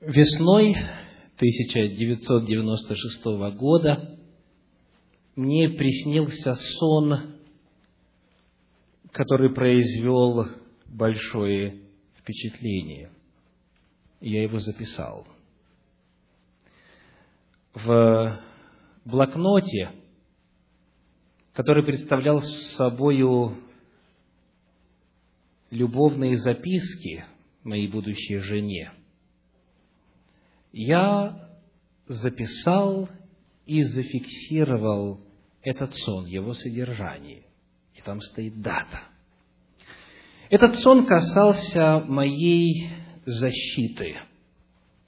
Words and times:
Весной 0.00 0.76
1996 1.38 3.24
года 3.56 4.16
мне 5.34 5.68
приснился 5.70 6.54
сон, 6.54 7.34
который 9.10 9.52
произвел 9.52 10.46
большое 10.86 11.82
впечатление. 12.16 13.10
Я 14.20 14.44
его 14.44 14.60
записал. 14.60 15.26
В 17.74 18.40
блокноте, 19.04 19.90
который 21.54 21.84
представлял 21.84 22.40
собою 22.76 23.56
любовные 25.70 26.38
записки 26.38 27.24
моей 27.64 27.88
будущей 27.88 28.38
жене, 28.38 28.92
я 30.78 31.50
записал 32.06 33.08
и 33.66 33.82
зафиксировал 33.82 35.20
этот 35.60 35.92
сон, 35.92 36.26
его 36.26 36.54
содержание. 36.54 37.42
И 37.94 38.00
там 38.02 38.20
стоит 38.20 38.60
дата. 38.60 39.00
Этот 40.50 40.76
сон 40.76 41.04
касался 41.04 42.04
моей 42.06 42.90
защиты 43.26 44.18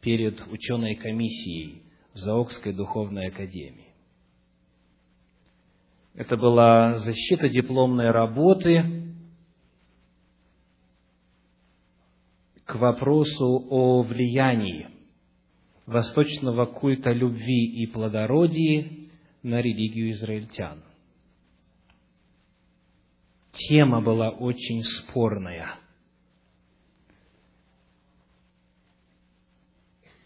перед 0.00 0.44
ученой 0.48 0.96
комиссией 0.96 1.84
в 2.14 2.18
Заокской 2.18 2.72
духовной 2.72 3.28
академии. 3.28 3.94
Это 6.14 6.36
была 6.36 6.98
защита 6.98 7.48
дипломной 7.48 8.10
работы 8.10 9.14
к 12.64 12.74
вопросу 12.74 13.66
о 13.70 14.02
влиянии 14.02 14.99
восточного 15.90 16.66
культа 16.66 17.10
любви 17.10 17.82
и 17.82 17.86
плодородия 17.86 18.86
на 19.42 19.60
религию 19.60 20.12
израильтян. 20.12 20.82
Тема 23.52 24.00
была 24.00 24.30
очень 24.30 24.82
спорная. 24.84 25.74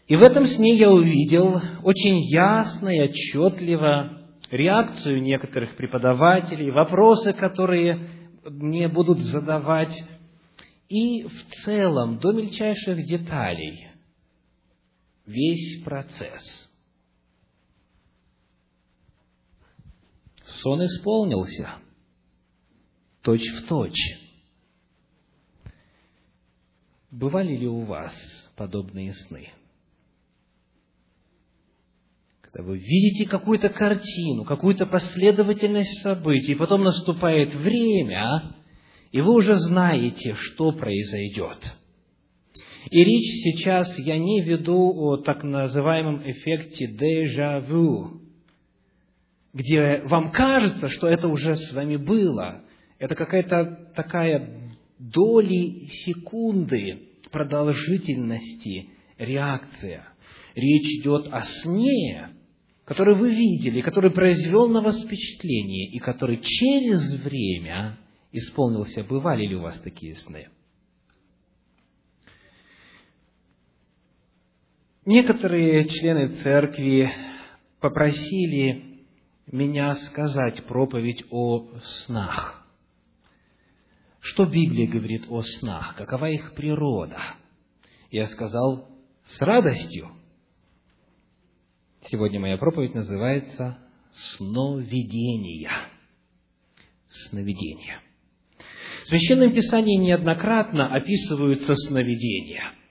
И 0.07 0.15
в 0.15 0.21
этом 0.21 0.45
сне 0.45 0.75
я 0.75 0.91
увидел 0.91 1.59
очень 1.83 2.19
ясно 2.29 2.89
и 2.89 3.01
отчетливо 3.01 4.21
реакцию 4.51 5.23
некоторых 5.23 5.75
преподавателей, 5.75 6.69
вопросы, 6.69 7.33
которые 7.33 8.07
мне 8.43 8.87
будут 8.87 9.17
задавать, 9.17 9.95
и 10.87 11.23
в 11.23 11.63
целом, 11.63 12.19
до 12.19 12.31
мельчайших 12.31 13.03
деталей, 13.07 13.94
весь 15.25 15.83
процесс. 15.83 16.69
Сон 20.61 20.85
исполнился, 20.85 21.75
точь 23.21 23.47
в 23.53 23.67
точь. 23.67 24.19
Бывали 27.11 27.55
ли 27.55 27.67
у 27.67 27.81
вас 27.81 28.13
подобные 28.55 29.13
сны? 29.13 29.49
Когда 32.41 32.63
вы 32.63 32.77
видите 32.77 33.29
какую-то 33.29 33.69
картину, 33.69 34.45
какую-то 34.45 34.85
последовательность 34.85 36.01
событий, 36.01 36.55
потом 36.55 36.83
наступает 36.83 37.53
время, 37.53 38.55
и 39.11 39.21
вы 39.21 39.33
уже 39.33 39.57
знаете, 39.57 40.35
что 40.35 40.71
произойдет– 40.71 41.59
и 42.89 43.03
речь 43.03 43.43
сейчас 43.43 43.97
я 43.99 44.17
не 44.17 44.41
веду 44.41 44.93
о 44.95 45.17
так 45.17 45.43
называемом 45.43 46.21
эффекте 46.29 46.87
дежавю, 46.87 48.21
где 49.53 50.01
вам 50.05 50.31
кажется, 50.31 50.89
что 50.89 51.07
это 51.07 51.27
уже 51.27 51.55
с 51.55 51.73
вами 51.73 51.95
было. 51.95 52.61
Это 52.99 53.15
какая-то 53.15 53.91
такая 53.95 54.71
доли 54.99 55.87
секунды 56.05 57.09
продолжительности 57.31 58.89
реакция. 59.17 60.07
Речь 60.55 61.01
идет 61.01 61.27
о 61.31 61.41
сне, 61.41 62.29
который 62.85 63.15
вы 63.15 63.33
видели, 63.33 63.81
который 63.81 64.11
произвел 64.11 64.69
на 64.69 64.81
вас 64.81 65.03
впечатление, 65.03 65.89
и 65.89 65.99
который 65.99 66.39
через 66.41 67.19
время 67.23 67.97
исполнился. 68.31 69.03
Бывали 69.03 69.45
ли 69.47 69.55
у 69.55 69.61
вас 69.61 69.79
такие 69.79 70.15
сны? 70.15 70.47
Некоторые 75.05 75.87
члены 75.87 76.41
церкви 76.41 77.11
попросили 77.79 79.05
меня 79.45 79.95
сказать 79.97 80.65
проповедь 80.65 81.23
о 81.29 81.67
снах. 82.05 82.65
Что 84.19 84.45
Библия 84.45 84.87
говорит 84.87 85.25
о 85.29 85.43
снах? 85.43 85.95
Какова 85.95 86.31
их 86.31 86.55
природа? 86.55 87.19
Я 88.09 88.25
сказал, 88.29 88.89
с 89.25 89.39
радостью. 89.39 90.09
Сегодня 92.09 92.39
моя 92.39 92.57
проповедь 92.57 92.95
называется 92.95 93.77
«Сновидения». 94.37 95.71
Сновидения. 97.29 98.01
В 99.03 99.07
Священном 99.09 99.53
Писании 99.53 99.97
неоднократно 99.97 100.95
описываются 100.95 101.75
сновидения– 101.75 102.71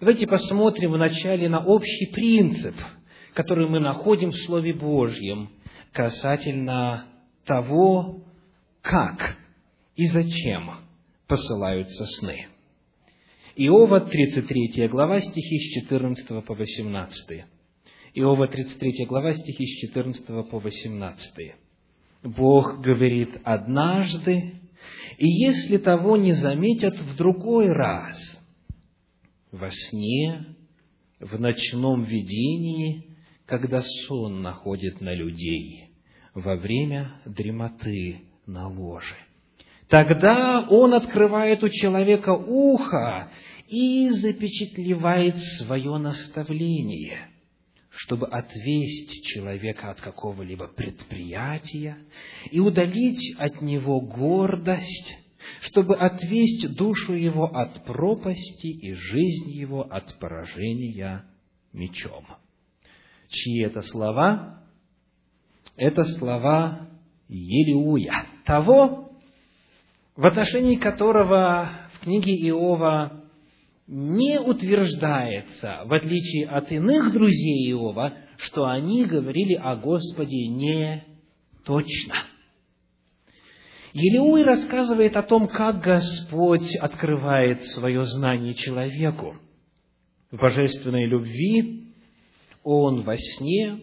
Давайте 0.00 0.26
посмотрим 0.26 0.92
вначале 0.92 1.46
на 1.50 1.62
общий 1.62 2.06
принцип, 2.06 2.74
который 3.34 3.68
мы 3.68 3.80
находим 3.80 4.30
в 4.30 4.46
Слове 4.46 4.72
Божьем 4.72 5.50
касательно 5.92 7.04
того, 7.44 8.24
как 8.80 9.36
и 9.96 10.06
зачем 10.06 10.70
посылаются 11.28 12.06
сны. 12.18 12.46
Иова, 13.56 14.00
33 14.00 14.88
глава, 14.88 15.20
стихи 15.20 15.58
с 15.58 15.82
14 15.82 16.46
по 16.46 16.54
18. 16.54 17.44
Иова, 18.14 18.48
33 18.48 19.04
глава, 19.04 19.34
стихи 19.34 19.66
с 19.66 19.88
14 19.88 20.24
по 20.50 20.60
18. 20.60 21.54
Бог 22.22 22.80
говорит 22.80 23.38
однажды, 23.44 24.54
и 25.18 25.28
если 25.28 25.76
того 25.76 26.16
не 26.16 26.32
заметят 26.32 26.98
в 26.98 27.16
другой 27.16 27.70
раз, 27.70 28.16
во 29.52 29.70
сне, 29.70 30.56
в 31.18 31.38
ночном 31.38 32.04
видении, 32.04 33.16
когда 33.46 33.82
сон 34.06 34.42
находит 34.42 35.00
на 35.00 35.14
людей, 35.14 35.90
во 36.34 36.56
время 36.56 37.20
дремоты 37.26 38.22
на 38.46 38.68
ложе. 38.68 39.16
Тогда 39.88 40.66
он 40.70 40.94
открывает 40.94 41.64
у 41.64 41.68
человека 41.68 42.30
ухо 42.30 43.30
и 43.66 44.08
запечатлевает 44.10 45.36
свое 45.58 45.96
наставление, 45.98 47.28
чтобы 47.90 48.28
отвесть 48.28 49.24
человека 49.24 49.90
от 49.90 50.00
какого-либо 50.00 50.68
предприятия 50.68 51.98
и 52.52 52.60
удалить 52.60 53.34
от 53.38 53.60
него 53.62 54.00
гордость, 54.00 55.18
чтобы 55.62 55.96
отвесть 55.96 56.74
душу 56.76 57.12
его 57.12 57.44
от 57.44 57.84
пропасти 57.84 58.66
и 58.66 58.92
жизнь 58.92 59.50
его 59.50 59.82
от 59.82 60.18
поражения 60.18 61.24
мечом. 61.72 62.24
Чьи 63.28 63.62
это 63.64 63.82
слова? 63.82 64.64
Это 65.76 66.04
слова 66.18 66.88
Елиуя, 67.28 68.26
того, 68.44 69.12
в 70.16 70.26
отношении 70.26 70.76
которого 70.76 71.70
в 71.94 72.00
книге 72.00 72.32
Иова 72.48 73.24
не 73.86 74.40
утверждается, 74.40 75.82
в 75.84 75.92
отличие 75.92 76.48
от 76.48 76.70
иных 76.72 77.12
друзей 77.12 77.70
Иова, 77.70 78.14
что 78.38 78.66
они 78.66 79.04
говорили 79.04 79.54
о 79.54 79.76
Господе 79.76 80.48
не 80.48 81.04
точно– 81.64 82.14
Елеуй 83.92 84.44
рассказывает 84.44 85.16
о 85.16 85.22
том, 85.22 85.48
как 85.48 85.80
Господь 85.80 86.76
открывает 86.76 87.64
свое 87.74 88.04
знание 88.04 88.54
человеку. 88.54 89.36
В 90.30 90.36
божественной 90.36 91.06
любви 91.06 91.88
Он 92.62 93.02
во 93.02 93.16
сне, 93.16 93.80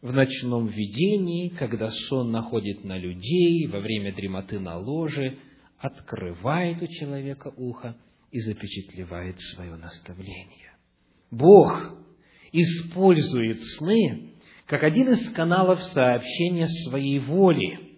в 0.00 0.12
ночном 0.12 0.68
видении, 0.68 1.48
когда 1.48 1.90
сон 2.08 2.30
находит 2.30 2.84
на 2.84 2.96
людей, 2.96 3.66
во 3.66 3.80
время 3.80 4.14
дремоты 4.14 4.58
на 4.58 4.78
ложе, 4.78 5.36
открывает 5.78 6.80
у 6.80 6.86
человека 6.86 7.52
ухо 7.56 7.96
и 8.30 8.40
запечатлевает 8.40 9.38
свое 9.54 9.76
наставление. 9.76 10.72
Бог 11.30 11.98
использует 12.52 13.60
сны 13.76 14.30
как 14.64 14.82
один 14.82 15.12
из 15.12 15.30
каналов 15.34 15.82
сообщения 15.92 16.68
своей 16.88 17.18
воли– 17.18 17.78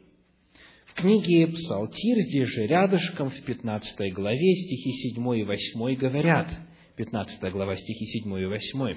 в 0.94 1.00
книге 1.00 1.48
Псалтирь, 1.48 2.22
здесь 2.28 2.48
же 2.48 2.66
рядышком, 2.66 3.30
в 3.30 3.42
15 3.42 4.14
главе, 4.14 4.54
стихи 4.54 5.10
7 5.14 5.38
и 5.38 5.42
8 5.42 5.94
говорят, 5.96 6.48
15 6.96 7.52
глава, 7.52 7.76
стихи 7.76 8.06
7 8.20 8.38
и 8.38 8.46
8. 8.46 8.96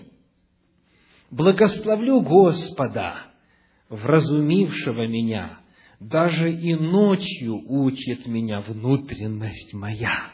«Благословлю 1.31 2.21
Господа, 2.21 3.15
вразумившего 3.89 5.07
меня, 5.07 5.59
даже 5.99 6.53
и 6.53 6.75
ночью 6.75 7.63
учит 7.67 8.27
меня 8.27 8.61
внутренность 8.61 9.73
моя». 9.73 10.31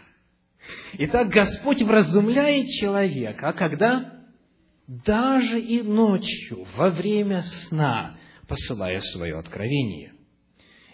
Итак, 0.98 1.30
Господь 1.30 1.82
вразумляет 1.82 2.68
человека, 2.80 3.50
а 3.50 3.54
когда? 3.54 4.26
Даже 4.88 5.62
и 5.62 5.82
ночью, 5.82 6.68
во 6.76 6.90
время 6.90 7.42
сна, 7.68 8.18
посылая 8.48 9.00
свое 9.14 9.40
откровение. 9.40 10.13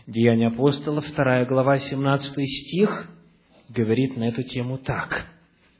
Деяния 0.10 0.48
апостолов, 0.48 1.06
2 1.16 1.46
глава, 1.46 1.78
17 1.78 2.34
стих, 2.34 3.12
говорит 3.70 4.18
на 4.18 4.30
эту 4.30 4.42
тему 4.42 4.80
так. 4.80 5.28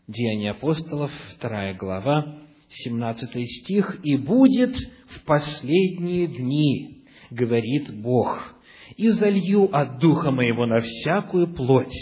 Деяния 0.08 0.52
апостолов, 0.52 1.10
2 1.42 1.74
глава, 1.74 2.38
17 2.70 3.28
стих, 3.50 4.00
«И 4.04 4.18
будет 4.18 4.76
в 5.08 5.26
последние 5.26 6.28
дни, 6.28 7.00
говорит 7.31 7.90
Бог, 8.04 8.54
и 8.98 9.08
залью 9.08 9.76
от 9.76 9.98
Духа 9.98 10.30
Моего 10.30 10.68
на 10.68 10.81
всякую 10.81 11.48
плоть, 11.48 11.96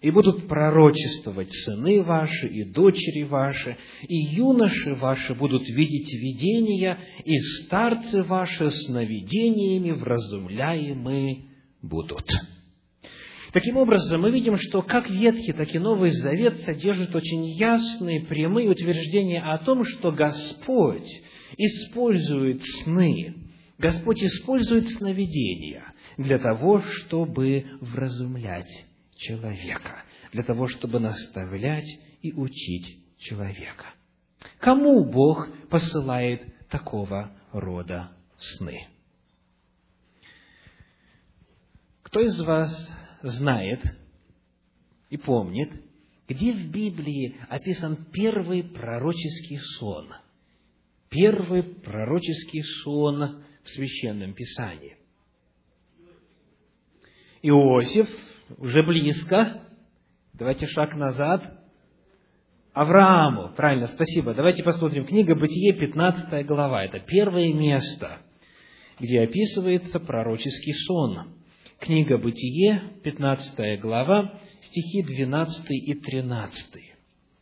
и 0.00 0.10
будут 0.10 0.48
пророчествовать 0.48 1.52
сыны 1.52 2.02
ваши 2.02 2.46
и 2.46 2.64
дочери 2.64 3.24
ваши, 3.24 3.76
и 4.08 4.16
юноши 4.34 4.94
ваши 4.94 5.34
будут 5.34 5.68
видеть 5.68 6.14
видения, 6.14 6.96
и 7.26 7.38
старцы 7.40 8.22
ваши 8.22 8.70
сновидениями 8.70 9.90
вразумляемы 9.90 11.52
будут». 11.88 12.28
Таким 13.54 13.76
образом, 13.76 14.22
мы 14.22 14.32
видим, 14.32 14.58
что 14.58 14.82
как 14.82 15.08
Ветхий, 15.08 15.52
так 15.52 15.72
и 15.72 15.78
Новый 15.78 16.10
Завет 16.10 16.58
содержат 16.62 17.14
очень 17.14 17.46
ясные, 17.52 18.26
прямые 18.26 18.68
утверждения 18.68 19.40
о 19.40 19.58
том, 19.58 19.84
что 19.84 20.10
Господь 20.10 21.08
использует 21.56 22.60
сны, 22.82 23.34
Господь 23.78 24.20
использует 24.24 24.88
сновидения 24.96 25.84
для 26.16 26.38
того, 26.38 26.80
чтобы 26.80 27.64
вразумлять 27.80 28.70
человека, 29.16 30.02
для 30.32 30.42
того, 30.42 30.66
чтобы 30.66 30.98
наставлять 30.98 31.86
и 32.22 32.32
учить 32.32 33.18
человека. 33.18 33.86
Кому 34.58 35.04
Бог 35.04 35.48
посылает 35.68 36.42
такого 36.68 37.30
рода 37.52 38.10
сны? 38.36 38.88
Кто 42.14 42.20
из 42.20 42.40
вас 42.42 42.70
знает 43.22 43.80
и 45.10 45.16
помнит, 45.16 45.68
где 46.28 46.52
в 46.52 46.70
Библии 46.70 47.34
описан 47.48 48.06
первый 48.12 48.62
пророческий 48.62 49.58
сон? 49.80 50.12
Первый 51.08 51.64
пророческий 51.64 52.62
сон 52.84 53.42
в 53.64 53.68
Священном 53.68 54.32
Писании. 54.32 54.96
Иосиф 57.42 58.08
уже 58.58 58.84
близко. 58.84 59.62
Давайте 60.34 60.68
шаг 60.68 60.94
назад. 60.94 61.66
Аврааму. 62.74 63.54
Правильно, 63.56 63.88
спасибо. 63.88 64.34
Давайте 64.34 64.62
посмотрим. 64.62 65.04
Книга 65.04 65.34
Бытие, 65.34 65.72
15 65.72 66.46
глава. 66.46 66.84
Это 66.84 67.00
первое 67.00 67.52
место, 67.52 68.18
где 69.00 69.22
описывается 69.22 69.98
пророческий 69.98 70.74
сон. 70.86 71.33
Книга 71.84 72.16
Бытие, 72.16 72.94
15 73.02 73.78
глава, 73.82 74.40
стихи 74.62 75.02
12 75.02 75.66
и 75.68 75.94
13. 75.94 76.82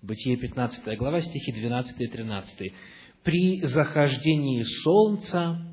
Бытие, 0.03 0.37
15 0.37 0.99
глава, 0.99 1.23
стихи 1.23 1.53
12 1.53 2.01
и 2.01 2.09
13. 2.09 2.73
«При 3.23 3.65
захождении 3.65 4.65
солнца 4.83 5.65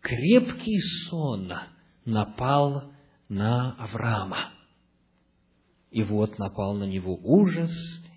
крепкий 0.00 0.78
сон 1.10 1.52
напал 2.04 2.92
на 3.28 3.72
Авраама. 3.72 4.52
И 5.90 6.04
вот 6.04 6.38
напал 6.38 6.76
на 6.76 6.84
него 6.84 7.18
ужас 7.24 7.72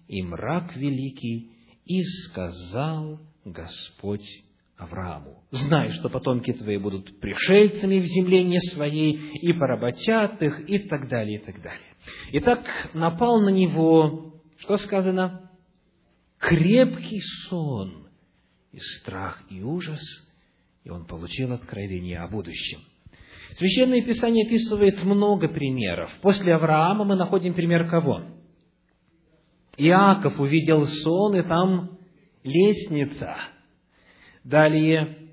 и 0.07 0.22
мрак 0.22 0.75
великий, 0.75 1.50
и 1.83 2.04
сказал 2.04 3.19
Господь 3.44 4.44
Аврааму, 4.77 5.44
знай, 5.51 5.92
что 5.92 6.10
потомки 6.10 6.51
твои 6.51 6.77
будут 6.77 7.19
пришельцами 7.22 8.00
в 8.00 8.06
земле 8.06 8.44
не 8.44 8.60
своей, 8.74 9.13
и 9.13 9.54
поработят 9.54 10.42
их, 10.42 10.69
и 10.69 10.80
так 10.80 11.07
далее, 11.07 11.39
и 11.39 11.45
так 11.45 11.62
далее. 11.62 11.95
Итак, 12.33 12.66
напал 12.94 13.39
на 13.42 13.50
него, 13.50 14.42
что 14.57 14.77
сказано? 14.77 15.50
Крепкий 16.39 17.22
сон, 17.48 18.07
и 18.72 18.80
страх, 19.00 19.42
и 19.50 19.62
ужас, 19.62 20.01
и 20.83 20.89
он 20.89 21.06
получил 21.06 21.54
откровение 21.54 22.19
о 22.19 22.27
будущем– 22.27 22.81
Священное 23.57 24.01
Писание 24.01 24.45
описывает 24.45 25.01
много 25.04 25.48
примеров. 25.48 26.12
После 26.22 26.54
Авраама 26.54 27.06
мы 27.06 27.16
находим 27.16 27.54
пример 27.54 27.89
кого? 27.89 28.24
Иаков 29.77 30.39
увидел 30.39 30.86
сон, 30.86 31.38
и 31.38 31.42
там 31.42 31.98
лестница. 32.44 33.38
Далее 34.45 35.31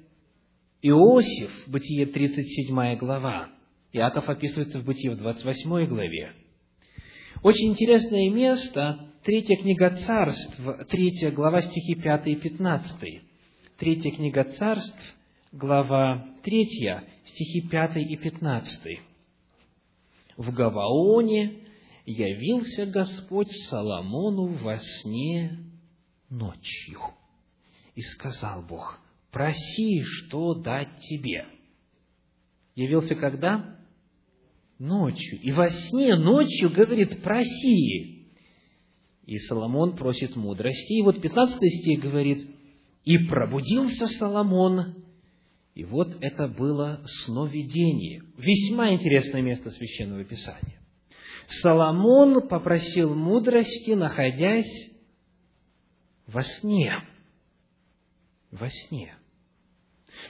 Иосиф, 0.81 1.69
Бытие 1.69 2.07
37 2.07 2.97
глава. 2.97 3.51
Иаков 3.93 4.27
описывается 4.27 4.81
в 4.81 4.87
Бытие 4.87 5.15
в 5.15 5.19
28 5.19 5.87
главе. 5.87 6.33
Очень 7.43 7.73
интересное 7.73 8.31
место, 8.31 9.13
третья 9.23 9.57
книга 9.57 9.91
царств, 10.07 10.59
третья 10.89 11.31
глава, 11.31 11.61
стихи 11.61 11.95
5 11.95 12.27
и 12.29 12.37
15. 12.37 13.23
Третья 13.77 14.11
книга 14.13 14.45
царств, 14.45 15.15
глава 15.53 16.27
3, 16.43 16.67
стихи 17.27 17.69
5 17.69 17.97
и 17.99 18.17
15. 18.17 18.99
«В 20.39 20.55
Гаваоне 20.55 21.59
явился 22.07 22.87
Господь 22.87 23.51
Соломону 23.69 24.55
во 24.55 24.79
сне 24.79 25.59
ночью, 26.31 26.99
и 27.95 28.01
сказал 28.01 28.63
Бог, 28.63 29.02
проси, 29.33 30.03
что 30.03 30.55
дать 30.55 31.01
тебе». 31.09 31.47
Явился 32.75 33.15
когда? 33.17 33.77
Ночью. 34.79 35.41
И 35.41 35.53
во 35.53 35.69
сне 35.71 36.17
ночью 36.17 36.71
говорит, 36.71 37.23
проси. 37.23 38.29
И 39.27 39.39
Соломон 39.41 39.97
просит 39.97 40.37
мудрости. 40.37 40.99
И 40.99 41.03
вот 41.03 41.21
15 41.21 41.59
стих 41.59 42.01
говорит, 42.01 42.49
и 43.05 43.19
пробудился 43.19 44.07
Соломон 44.19 45.03
и 45.75 45.85
вот 45.85 46.17
это 46.21 46.49
было 46.49 47.03
сновидение. 47.25 48.23
Весьма 48.37 48.93
интересное 48.93 49.41
место 49.41 49.71
Священного 49.71 50.25
Писания. 50.25 50.81
Соломон 51.63 52.47
попросил 52.47 53.15
мудрости, 53.15 53.93
находясь 53.93 54.91
во 56.27 56.43
сне. 56.43 56.95
Во 58.51 58.69
сне. 58.69 59.15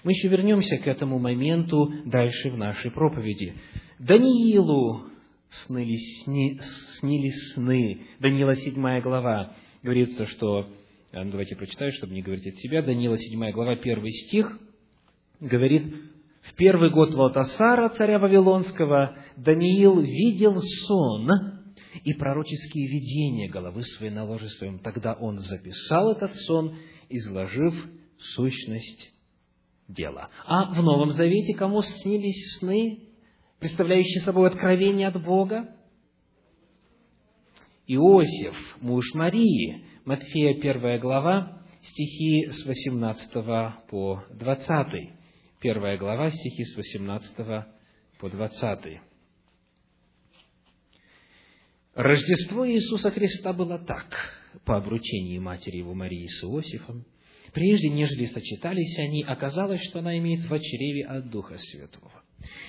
Мы 0.05 0.13
еще 0.13 0.29
вернемся 0.29 0.79
к 0.79 0.87
этому 0.87 1.19
моменту 1.19 1.93
дальше 2.07 2.51
в 2.51 2.57
нашей 2.57 2.91
проповеди. 2.91 3.55
Даниилу 3.99 5.05
снились 5.67 6.25
сни, 6.25 7.31
сны. 7.55 8.01
Даниила 8.19 8.57
7 8.57 9.01
глава. 9.01 9.55
Говорится, 9.83 10.27
что... 10.27 10.69
Э, 11.13 11.25
давайте 11.25 11.57
прочитаю, 11.57 11.93
чтобы 11.93 12.15
не 12.15 12.23
говорить 12.23 12.47
от 12.47 12.57
себя. 12.57 12.83
Даниила 12.83 13.19
7 13.19 13.51
глава, 13.53 13.73
1 13.73 14.05
стих– 14.27 14.59
говорит, 15.43 15.95
в 16.43 16.55
первый 16.55 16.91
год 16.91 17.15
Валтасара, 17.15 17.89
царя 17.91 18.19
Вавилонского, 18.19 19.17
Даниил 19.37 20.01
видел 20.01 20.61
сон 20.87 21.29
и 22.05 22.15
пророческие 22.15 22.89
видения 22.89 23.49
головы 23.49 23.83
своей 23.83 24.13
на 24.13 24.25
ложе 24.25 24.49
своем. 24.51 24.79
Тогда 24.79 25.15
он 25.15 25.39
записал 25.39 26.13
этот 26.13 26.35
сон, 26.47 26.77
изложив 27.09 27.75
сущность 28.35 29.11
дела. 29.89 30.31
А 30.47 30.73
в 30.73 30.83
Новом 30.83 31.13
Завете 31.13 31.55
кому 31.55 31.83
снились 31.83 32.59
сны, 32.59 33.09
представляющие 33.59 34.23
собой 34.23 34.49
откровение 34.49 35.09
от 35.09 35.23
Бога? 35.23 35.75
Иосиф, 37.87 38.55
муж 38.81 39.05
Марии, 39.15 39.85
Матфея 40.05 40.55
1 40.55 41.01
глава, 41.01 41.63
стихи 41.83 42.51
с 42.51 42.65
18 42.65 43.33
по 43.89 44.23
20 44.31 45.23
первая 45.63 45.97
глава, 45.97 46.31
стихи 46.31 46.65
с 46.65 46.77
18 46.77 47.37
по 48.19 48.29
20. 48.29 49.01
Рождество 51.95 52.69
Иисуса 52.69 53.11
Христа 53.13 53.53
было 53.53 53.79
так, 53.79 54.07
по 54.65 54.77
обручении 54.77 55.39
матери 55.39 55.77
его 55.77 55.95
Марии 55.95 56.27
с 56.27 56.43
Иосифом. 56.43 57.05
Прежде, 57.53 57.91
нежели 57.91 58.27
сочетались 58.27 58.99
они, 58.99 59.23
оказалось, 59.23 59.83
что 59.89 59.99
она 59.99 60.17
имеет 60.19 60.41
в 60.49 60.59
чреве 60.59 61.05
от 61.05 61.31
Духа 61.31 61.59
Святого. 61.59 62.23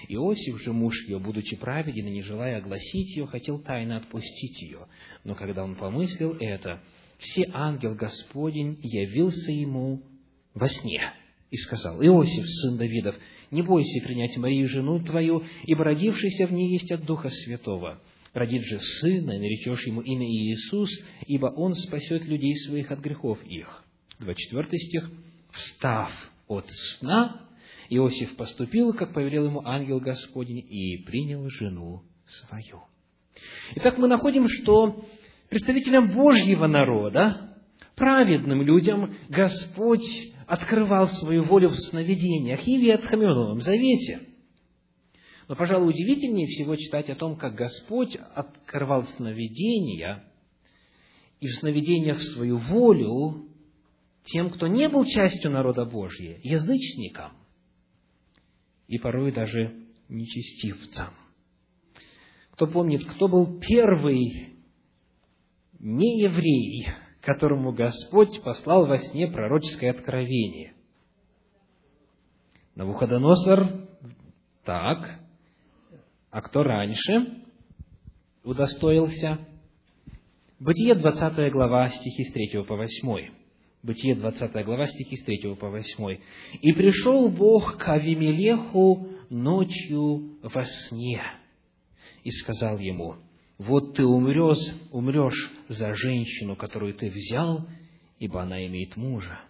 Иосиф 0.10 0.62
же, 0.62 0.74
муж 0.74 0.94
ее, 1.08 1.20
будучи 1.20 1.56
праведен 1.56 2.08
и 2.08 2.12
не 2.12 2.22
желая 2.22 2.58
огласить 2.58 3.16
ее, 3.16 3.25
хотел 3.25 3.60
тайно 3.60 3.98
отпустить 3.98 4.62
ее. 4.62 4.88
Но 5.24 5.36
когда 5.36 5.63
он 5.63 5.75
помыслил 5.75 6.36
это, 6.40 6.82
все 7.18 7.50
ангел 7.54 7.96
Господень 7.96 8.78
явился 8.82 9.52
ему 9.52 10.04
во 10.54 10.68
сне 10.70 11.13
и 11.50 11.58
сказал, 11.58 12.04
«Иосиф, 12.04 12.46
сын 12.46 12.78
Давидов, 12.78 13.16
не 13.52 13.62
бойся 13.62 14.06
принять 14.06 14.36
Марию, 14.38 14.68
жену 14.68 15.04
твою, 15.04 15.44
ибо 15.63 15.86
родившийся 15.86 16.48
в 16.48 16.52
ней 16.52 16.74
есть 16.74 16.92
от 16.92 17.06
Духа 17.06 17.30
Святого. 17.30 18.02
Родит 18.34 18.63
же 18.63 18.80
сына, 18.80 19.32
и 19.32 19.40
наречешь 19.40 19.86
ему 19.86 20.02
имя 20.02 20.25
Иисус, 20.25 20.90
ибо 21.28 21.48
он 21.48 21.74
спасет 21.75 22.25
людей 22.25 22.56
своих 22.68 22.92
от 22.92 23.00
грехов 23.00 23.44
их». 23.46 23.83
24 24.24 24.80
стих. 24.80 25.12
«Встав 25.51 26.12
от 26.48 26.65
сна, 26.98 27.42
Иосиф 27.89 28.36
поступил, 28.36 28.94
как 28.94 29.13
повелел 29.13 29.46
ему 29.46 29.62
ангел 29.65 30.00
Господень, 30.00 30.60
и 30.60 30.98
принял 31.06 31.48
жену 31.50 32.01
свою». 32.25 32.82
Итак, 33.75 33.98
мы 33.98 34.08
находим, 34.08 34.48
что 34.48 35.06
представителям 35.50 36.12
Божьего 36.13 36.68
народа, 36.68 37.56
праведным 37.96 38.63
людям, 38.63 39.15
Господь 39.30 40.06
открывал 40.48 41.08
свою 41.08 41.44
волю 41.44 41.70
в 41.70 41.75
сновидениях 41.89 42.68
и 42.68 42.77
в 42.77 42.82
Ветхом 42.82 43.22
и 43.22 43.25
Новом 43.25 43.62
Завете. 43.62 44.22
Но, 45.48 45.56
пожалуй, 45.56 45.89
удивительнее 45.89 46.48
всего 46.48 46.75
читать 46.75 47.10
о 47.10 47.15
том, 47.15 47.36
как 47.36 47.56
Господь 47.56 48.15
открывал 48.15 49.03
сновидения 49.18 50.24
и 51.39 51.48
в 51.48 51.60
сновидениях 51.60 52.22
свою 52.22 52.58
волю 52.58 53.50
тем, 54.25 54.50
кто 54.50 54.68
не 54.68 54.88
был 54.89 55.06
частью 55.06 55.51
народа 55.51 55.86
Божьего, 55.86 56.38
язычникам 56.42 57.34
и 58.88 58.98
порой 58.98 59.32
даже 59.32 59.88
нечестивцам. 60.10 61.10
Кто 62.51 62.68
помнит, 62.68 63.06
кто 63.06 63.27
был 63.27 63.60
первый 63.60 64.53
не 65.80 66.22
еврей, 66.22 66.88
которому 67.22 67.74
Господь 67.74 68.42
послал 68.42 68.86
во 68.86 68.98
сне 69.00 69.27
пророческое 69.27 69.92
откровение. 69.92 70.74
Навуходоносор, 72.75 73.88
так, 74.63 75.20
а 76.30 76.42
кто 76.42 76.63
раньше 76.63 77.44
удостоился? 78.44 79.39
Бытие 80.60 80.96
20 80.96 81.51
глава, 81.51 81.89
стихи 81.89 82.24
с 82.24 82.34
3 82.34 82.63
по 82.63 82.75
8. 82.75 83.43
Бытие 83.84 84.16
20 84.16 84.66
глава, 84.66 84.88
стихи 84.88 85.18
с 85.18 85.25
3 85.25 85.56
по 85.56 85.70
8. 85.70 86.18
«И 86.62 86.72
пришел 86.72 87.28
Бог 87.28 87.78
к 87.78 87.90
Авимелеху 87.90 89.10
ночью 89.30 90.38
во 90.42 90.66
сне, 90.66 91.22
и 92.24 92.32
сказал 92.32 92.78
ему, 92.80 93.16
вот 93.58 93.96
ты 93.96 94.06
умрешь, 94.06 94.74
умрешь 94.92 95.52
за 95.68 95.94
женщину, 95.96 96.56
которую 96.56 96.94
ты 96.94 97.10
взял, 97.10 97.68
ибо 98.20 98.42
она 98.42 98.66
имеет 98.68 98.96
мужа. 98.96 99.42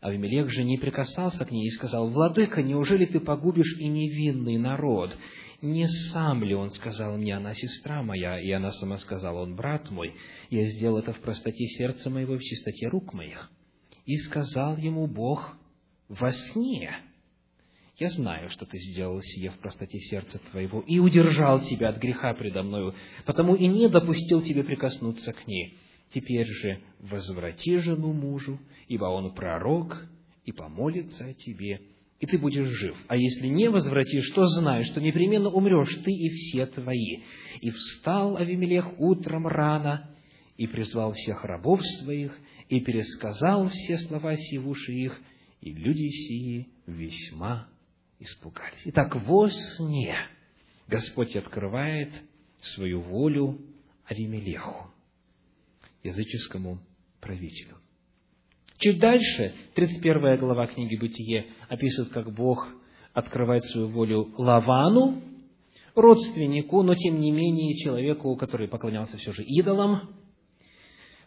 Авимелех 0.00 0.48
же 0.48 0.62
не 0.62 0.78
прикасался 0.78 1.44
к 1.44 1.50
ней 1.50 1.66
и 1.66 1.70
сказал, 1.70 2.10
«Владыка, 2.10 2.62
неужели 2.62 3.06
ты 3.06 3.18
погубишь 3.18 3.76
и 3.80 3.88
невинный 3.88 4.56
народ? 4.56 5.16
Не 5.62 5.86
сам 6.12 6.42
ли 6.42 6.54
он 6.54 6.70
сказал 6.72 7.16
мне, 7.16 7.36
она 7.36 7.54
сестра 7.54 8.02
моя?» 8.02 8.40
И 8.40 8.50
она 8.50 8.72
сама 8.72 8.98
сказала, 8.98 9.42
«Он 9.42 9.54
брат 9.54 9.90
мой, 9.90 10.12
я 10.50 10.66
сделал 10.66 10.98
это 10.98 11.12
в 11.12 11.20
простоте 11.20 11.64
сердца 11.66 12.10
моего, 12.10 12.36
в 12.36 12.42
чистоте 12.42 12.88
рук 12.88 13.14
моих». 13.14 13.50
И 14.04 14.16
сказал 14.16 14.76
ему 14.76 15.06
Бог 15.06 15.56
во 16.08 16.32
сне, 16.32 16.90
я 17.98 18.10
знаю, 18.10 18.50
что 18.50 18.66
ты 18.66 18.78
сделал 18.78 19.22
сие 19.22 19.50
в 19.50 19.58
простоте 19.58 19.98
сердца 19.98 20.40
твоего, 20.50 20.80
и 20.80 20.98
удержал 20.98 21.60
тебя 21.60 21.90
от 21.90 21.98
греха 21.98 22.34
предо 22.34 22.62
мною, 22.62 22.94
потому 23.26 23.54
и 23.54 23.66
не 23.68 23.88
допустил 23.88 24.42
тебе 24.42 24.64
прикоснуться 24.64 25.32
к 25.32 25.46
ней. 25.46 25.78
Теперь 26.12 26.46
же 26.46 26.80
возврати 26.98 27.78
жену 27.78 28.12
мужу, 28.12 28.58
ибо 28.88 29.04
он 29.04 29.32
пророк, 29.34 30.08
и 30.44 30.52
помолится 30.52 31.26
о 31.26 31.34
тебе, 31.34 31.80
и 32.22 32.26
ты 32.26 32.38
будешь 32.38 32.68
жив. 32.68 32.96
А 33.08 33.16
если 33.16 33.48
не 33.48 33.68
возвратишь, 33.68 34.30
то 34.30 34.46
знай, 34.46 34.84
что 34.84 35.00
непременно 35.00 35.48
умрешь 35.48 35.92
ты 36.04 36.12
и 36.12 36.28
все 36.30 36.66
твои. 36.66 37.22
И 37.60 37.70
встал 37.72 38.36
Авимелех 38.36 39.00
утром 39.00 39.48
рано, 39.48 40.08
и 40.56 40.68
призвал 40.68 41.14
всех 41.14 41.44
рабов 41.44 41.80
своих, 42.00 42.32
и 42.68 42.78
пересказал 42.78 43.68
все 43.68 43.98
слова 43.98 44.36
сии 44.36 44.58
в 44.58 44.68
уши 44.68 44.92
их, 44.92 45.20
и 45.62 45.72
люди 45.72 46.08
сии 46.10 46.68
весьма 46.86 47.68
испугались. 48.20 48.82
Итак, 48.84 49.16
во 49.16 49.50
сне 49.50 50.14
Господь 50.86 51.34
открывает 51.34 52.12
свою 52.62 53.00
волю 53.00 53.58
Авимелеху, 54.06 54.92
языческому 56.04 56.78
правителю. 57.20 57.81
Чуть 58.82 58.98
дальше, 58.98 59.54
31 59.74 60.38
глава 60.38 60.66
книги 60.66 60.96
Бытие 60.96 61.46
описывает, 61.68 62.12
как 62.12 62.34
Бог 62.34 62.66
открывает 63.14 63.62
свою 63.66 63.86
волю 63.86 64.34
Лавану, 64.36 65.22
родственнику, 65.94 66.82
но 66.82 66.96
тем 66.96 67.20
не 67.20 67.30
менее 67.30 67.76
человеку, 67.76 68.34
который 68.34 68.66
поклонялся 68.66 69.16
все 69.18 69.32
же 69.32 69.44
идолам, 69.44 70.00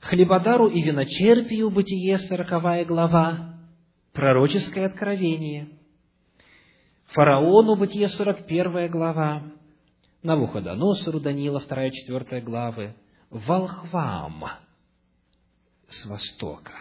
Хлебодару 0.01 0.67
и 0.67 0.81
виночерпию, 0.81 1.69
Бытие, 1.69 2.19
40 2.19 2.88
глава, 2.88 3.55
пророческое 4.12 4.88
откровение– 4.88 5.69
Фараону, 7.13 7.77
Бытие 7.77 8.09
41 8.09 8.91
глава, 8.91 9.43
Навуходоносору, 10.24 11.21
Даниила 11.21 11.63
2-4 11.65 12.41
главы, 12.41 12.95
волхвам 13.29 14.43
с 15.88 16.05
востока. 16.05 16.74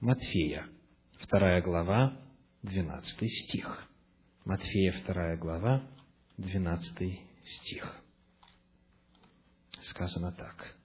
Матфея, 0.00 0.68
2 1.30 1.60
глава, 1.62 2.16
12 2.62 3.30
стих. 3.30 3.88
Матфея, 4.44 4.94
2 5.06 5.36
глава, 5.36 5.82
12 6.36 7.20
стих. 7.44 8.02
Сказано 9.82 10.32
так. 10.32 10.76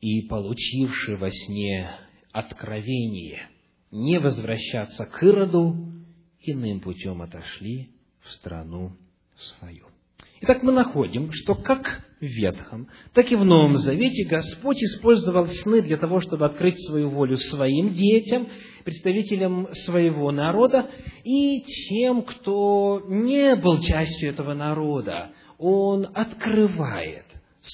«И 0.00 0.22
получивший 0.28 1.16
во 1.16 1.30
сне 1.30 1.90
откровение– 2.32 3.50
не 3.90 4.18
возвращаться 4.18 5.06
к 5.06 5.22
Ироду, 5.22 5.92
иным 6.40 6.80
путем 6.80 7.22
отошли 7.22 7.90
в 8.20 8.32
страну 8.32 8.96
свою. 9.36 9.86
Итак, 10.40 10.62
мы 10.62 10.72
находим, 10.72 11.30
что 11.32 11.54
как 11.54 12.05
Ветхом, 12.20 12.88
так 13.12 13.30
и 13.30 13.36
в 13.36 13.44
Новом 13.44 13.76
Завете 13.76 14.24
Господь 14.24 14.78
использовал 14.82 15.48
сны 15.48 15.82
для 15.82 15.98
того, 15.98 16.20
чтобы 16.20 16.46
открыть 16.46 16.82
свою 16.86 17.10
волю 17.10 17.36
своим 17.36 17.92
детям, 17.92 18.48
представителям 18.84 19.68
своего 19.84 20.32
народа 20.32 20.88
и 21.24 21.60
тем, 21.88 22.22
кто 22.22 23.02
не 23.06 23.54
был 23.56 23.82
частью 23.82 24.30
этого 24.30 24.54
народа. 24.54 25.32
Он 25.58 26.06
открывает 26.14 27.26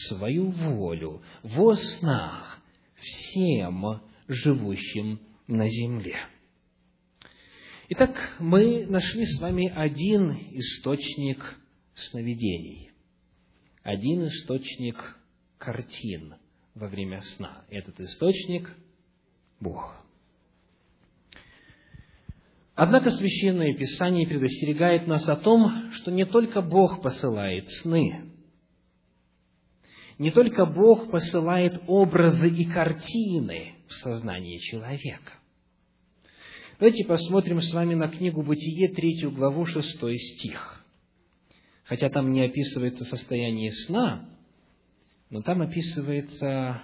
свою 0.08 0.50
волю 0.50 1.22
во 1.44 1.76
снах 1.76 2.58
всем 2.96 4.00
живущим 4.26 5.20
на 5.46 5.68
земле. 5.68 6.16
Итак, 7.90 8.37
мы 8.38 8.87
нашли 8.87 9.26
с 9.26 9.40
вами 9.40 9.70
один 9.75 10.32
источник 10.52 11.56
сновидений, 11.94 12.91
один 13.82 14.26
источник 14.28 15.18
картин 15.58 16.34
во 16.74 16.88
время 16.88 17.22
сна. 17.36 17.64
Этот 17.68 18.00
источник– 18.00 18.70
Бог. 19.60 19.96
Однако 22.74 23.10
Священное 23.10 23.74
Писание 23.74 24.26
предостерегает 24.26 25.06
нас 25.06 25.28
о 25.28 25.36
том, 25.36 25.92
что 25.92 26.10
не 26.10 26.24
только 26.24 26.62
Бог 26.62 27.02
посылает 27.02 27.68
сны, 27.82 28.32
не 30.18 30.30
только 30.30 30.64
Бог 30.66 31.10
посылает 31.10 31.82
образы 31.86 32.48
и 32.48 32.64
картины 32.64 33.74
в 33.88 33.92
сознание 33.94 34.58
человека. 34.60 35.32
Давайте 36.78 37.04
посмотрим 37.04 37.60
с 37.60 37.72
вами 37.72 37.94
на 37.94 38.08
книгу 38.08 38.42
«Бытие», 38.42 38.88
третью 38.88 39.30
главу, 39.30 39.66
шестой 39.66 40.18
стих. 40.18 40.81
Хотя 41.84 42.08
там 42.10 42.32
не 42.32 42.42
описывается 42.42 43.04
состояние 43.04 43.72
сна, 43.86 44.28
но 45.30 45.42
там 45.42 45.62
описывается 45.62 46.82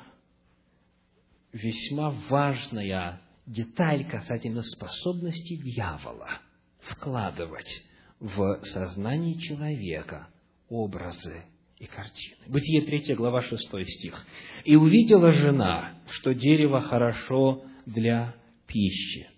весьма 1.52 2.10
важная 2.28 3.20
деталь 3.46 4.08
касательно 4.08 4.62
способности 4.62 5.56
дьявола 5.56 6.40
вкладывать 6.80 7.82
в 8.20 8.60
сознание 8.64 9.38
человека 9.40 10.28
образы 10.68 11.42
и 11.78 11.86
картины. 11.86 12.36
Бытие 12.48 12.82
3 12.82 13.14
глава 13.14 13.42
6 13.42 13.60
стих. 13.62 14.26
«И 14.64 14.76
увидела 14.76 15.32
жена, 15.32 15.94
что 16.10 16.34
дерево 16.34 16.80
хорошо 16.80 17.64
для 17.86 18.34
пищи, 18.66 19.28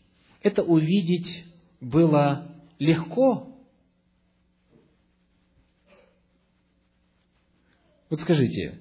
это 0.42 0.62
увидеть 0.62 1.44
было 1.80 2.50
легко. 2.78 3.49
Вот 8.10 8.20
скажите, 8.20 8.80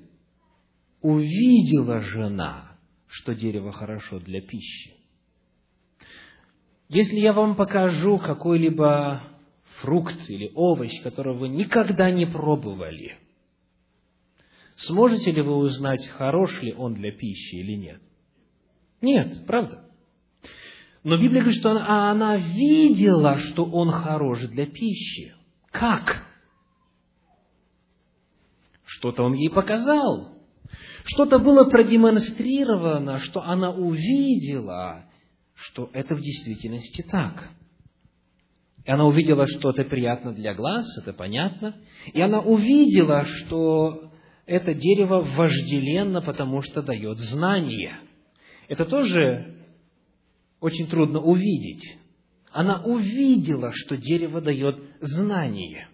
увидела 1.02 2.02
жена, 2.02 2.72
что 3.08 3.36
дерево 3.36 3.72
хорошо 3.72 4.20
для 4.20 4.42
пищи. 4.42 4.96
Если 6.90 7.20
я 7.20 7.34
вам 7.34 7.56
покажу 7.56 8.18
какой-либо 8.18 9.22
фрукт 9.82 10.28
или 10.30 10.52
овощ, 10.56 10.92
которого 11.04 11.38
вы 11.38 11.50
никогда 11.50 12.10
не 12.10 12.26
пробовали, 12.26 13.18
сможете 14.78 15.32
ли 15.32 15.44
вы 15.44 15.56
узнать, 15.58 16.06
хорош 16.08 16.60
ли 16.64 16.74
он 16.74 16.96
для 16.96 17.12
пищи 17.12 17.56
или 17.58 17.74
нет? 17.74 18.02
Нет, 19.02 19.46
правда? 19.46 19.86
Но 21.04 21.18
Библия 21.18 21.42
говорит, 21.42 21.60
что 21.60 21.72
она, 21.72 21.86
а 21.88 22.12
она 22.12 22.38
видела, 22.38 23.38
что 23.38 23.64
он 23.66 23.92
хорош 23.92 24.42
для 24.48 24.66
пищи. 24.66 25.36
Как? 25.70 26.29
Что-то 29.00 29.24
он 29.24 29.34
ей 29.34 29.50
показал. 29.50 30.34
Что-то 31.06 31.40
было 31.40 31.64
продемонстрировано, 31.70 33.20
что 33.20 33.42
она 33.42 33.72
увидела, 33.72 35.06
что 35.56 35.90
это 35.94 36.16
в 36.16 36.22
действительности 36.22 37.06
так. 37.10 37.48
И 38.84 38.92
она 38.92 39.06
увидела, 39.06 39.48
что 39.48 39.70
это 39.70 39.86
приятно 39.86 40.34
для 40.34 40.54
глаз, 40.54 40.86
это 41.02 41.14
понятно. 41.14 41.76
И 42.12 42.20
она 42.20 42.42
увидела, 42.42 43.24
что 43.24 44.12
это 44.46 44.74
дерево 44.74 45.22
вожделенно, 45.22 46.22
потому 46.22 46.62
что 46.62 46.82
дает 46.82 47.20
знание. 47.20 48.02
Это 48.68 48.84
тоже 48.84 49.64
очень 50.60 50.88
трудно 50.88 51.22
увидеть. 51.22 51.98
Она 52.52 52.84
увидела, 52.84 53.72
что 53.74 53.96
дерево 53.96 54.42
дает 54.42 54.78
знание. 55.00 55.88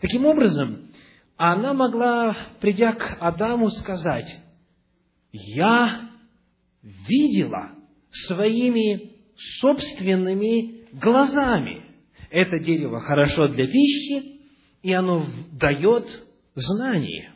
Таким 0.00 0.26
образом, 0.26 0.88
она 1.36 1.74
могла, 1.74 2.36
придя 2.60 2.92
к 2.92 3.16
Адаму, 3.20 3.70
сказать, 3.70 4.26
«Я 5.32 6.10
видела 6.82 7.70
своими 8.26 9.12
собственными 9.60 10.88
глазами. 10.92 11.84
Это 12.30 12.58
дерево 12.58 13.00
хорошо 13.00 13.48
для 13.48 13.66
пищи, 13.66 14.40
и 14.82 14.92
оно 14.92 15.26
дает 15.52 16.06
знание». 16.54 17.32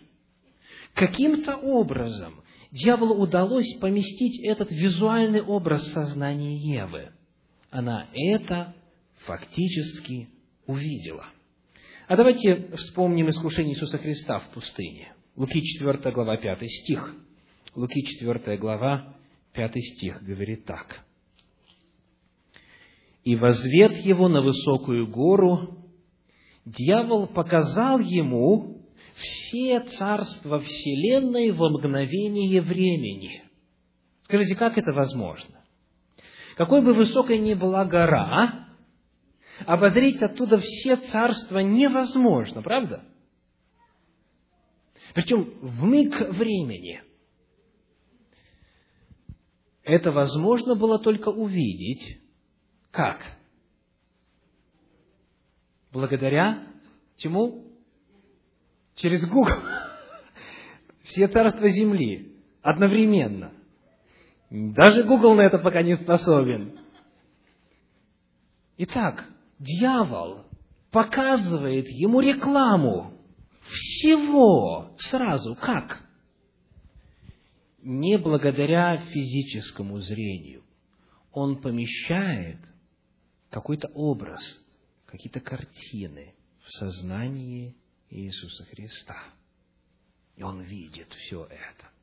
Каким-то 0.94 1.56
образом 1.56 2.42
дьяволу 2.72 3.16
удалось 3.16 3.78
поместить 3.80 4.42
этот 4.44 4.70
визуальный 4.70 5.42
образ 5.42 5.82
сознания 5.92 6.56
Евы. 6.56 7.10
Она 7.70 8.08
это 8.14 8.74
фактически 9.26 10.28
увидела. 10.66 11.26
А 12.08 12.14
давайте 12.14 12.68
вспомним 12.76 13.30
искушение 13.30 13.74
Иисуса 13.74 13.98
Христа 13.98 14.38
в 14.38 14.50
пустыне. 14.50 15.12
Луки 15.34 15.60
4 15.60 16.12
глава 16.12 16.36
5 16.36 16.58
стих. 16.62 17.16
Луки 17.74 18.00
4 18.00 18.56
глава 18.58 19.16
5 19.54 19.72
стих 19.74 20.22
говорит 20.22 20.64
так. 20.66 21.00
«И 23.24 23.34
возвед 23.34 23.96
его 24.04 24.28
на 24.28 24.40
высокую 24.40 25.08
гору, 25.08 25.84
дьявол 26.64 27.26
показал 27.26 27.98
ему 27.98 28.82
все 29.16 29.80
царства 29.98 30.60
Вселенной 30.60 31.50
во 31.50 31.70
мгновение 31.70 32.60
времени. 32.60 33.42
Скажите, 34.22 34.54
как 34.54 34.78
это 34.78 34.92
возможно? 34.92 35.60
Какой 36.56 36.82
бы 36.82 36.94
высокой 36.94 37.40
ни 37.40 37.54
была 37.54 37.84
гора, 37.84 38.65
обозреть 39.64 40.22
оттуда 40.22 40.58
все 40.58 40.96
царства 40.96 41.58
невозможно, 41.58 42.62
правда? 42.62 43.04
Причем 45.14 45.58
в 45.60 45.84
миг 45.84 46.14
времени. 46.32 47.02
Это 49.82 50.12
возможно 50.12 50.74
было 50.74 50.98
только 50.98 51.28
увидеть. 51.28 52.20
Как? 52.90 53.20
Благодаря 55.92 56.66
чему? 57.16 57.66
через 58.96 59.28
Google 59.28 59.52
все 61.04 61.28
царства 61.28 61.68
земли 61.70 62.34
одновременно. 62.62 63.52
Даже 64.50 65.04
Google 65.04 65.34
на 65.34 65.42
это 65.42 65.58
пока 65.58 65.82
не 65.82 65.96
способен. 65.96 66.78
Итак, 68.78 69.24
дьявол 69.58 70.44
показывает 70.90 71.86
ему 71.88 72.20
рекламу 72.20 73.12
всего 73.68 74.96
сразу. 74.98 75.54
Как? 75.56 76.02
Не 77.82 78.18
благодаря 78.18 78.98
физическому 78.98 80.00
зрению. 80.00 80.62
Он 81.32 81.60
помещает 81.60 82.58
какой-то 83.50 83.88
образ, 83.88 84.42
какие-то 85.06 85.40
картины 85.40 86.34
в 86.64 86.70
сознании 86.72 87.76
Иисуса 88.10 88.64
Христа. 88.64 89.16
И 90.36 90.42
он 90.42 90.62
видит 90.62 91.12
все 91.12 91.44
это. 91.44 91.95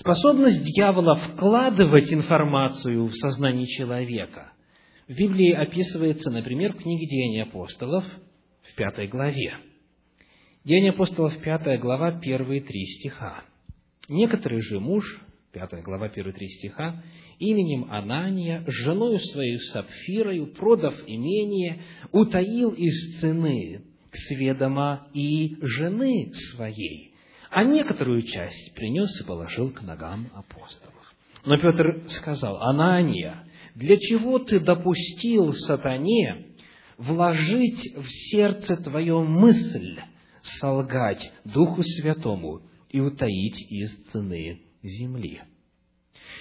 Способность 0.00 0.62
дьявола 0.62 1.16
вкладывать 1.16 2.12
информацию 2.12 3.06
в 3.06 3.14
сознание 3.14 3.66
человека 3.66 4.52
в 5.08 5.12
Библии 5.14 5.52
описывается, 5.52 6.30
например, 6.30 6.72
в 6.72 6.76
книге 6.76 7.06
Деяний 7.06 7.42
апостолов 7.42 8.04
в 8.62 8.76
пятой 8.76 9.08
главе. 9.08 9.56
Деяния 10.64 10.90
апостолов, 10.90 11.36
пятая 11.42 11.78
глава, 11.78 12.12
первые 12.20 12.60
три 12.60 12.84
стиха. 12.84 13.42
Некоторый 14.08 14.60
же 14.60 14.78
муж, 14.78 15.04
пятая 15.52 15.82
глава, 15.82 16.08
первые 16.08 16.34
три 16.34 16.46
стиха, 16.46 17.02
именем 17.38 17.90
Анания, 17.90 18.62
женою 18.66 19.18
своей 19.18 19.58
Сапфирою, 19.72 20.48
продав 20.54 20.94
имение, 21.06 21.82
утаил 22.12 22.70
из 22.70 23.20
цены 23.20 23.82
сведома 24.12 25.08
и 25.12 25.56
жены 25.60 26.32
своей, 26.54 27.14
а 27.50 27.64
некоторую 27.64 28.22
часть 28.22 28.74
принес 28.74 29.20
и 29.20 29.24
положил 29.24 29.70
к 29.72 29.82
ногам 29.82 30.28
апостолов. 30.34 30.94
Но 31.44 31.56
Петр 31.56 32.02
сказал, 32.08 32.60
Анания, 32.62 33.44
для 33.74 33.96
чего 33.96 34.38
ты 34.38 34.60
допустил 34.60 35.54
сатане 35.54 36.54
вложить 36.98 37.96
в 37.96 38.06
сердце 38.30 38.76
твое 38.76 39.22
мысль 39.22 39.98
солгать 40.60 41.32
Духу 41.44 41.82
Святому 41.82 42.62
и 42.90 43.00
утаить 43.00 43.60
из 43.70 44.10
цены 44.10 44.60
земли? 44.82 45.42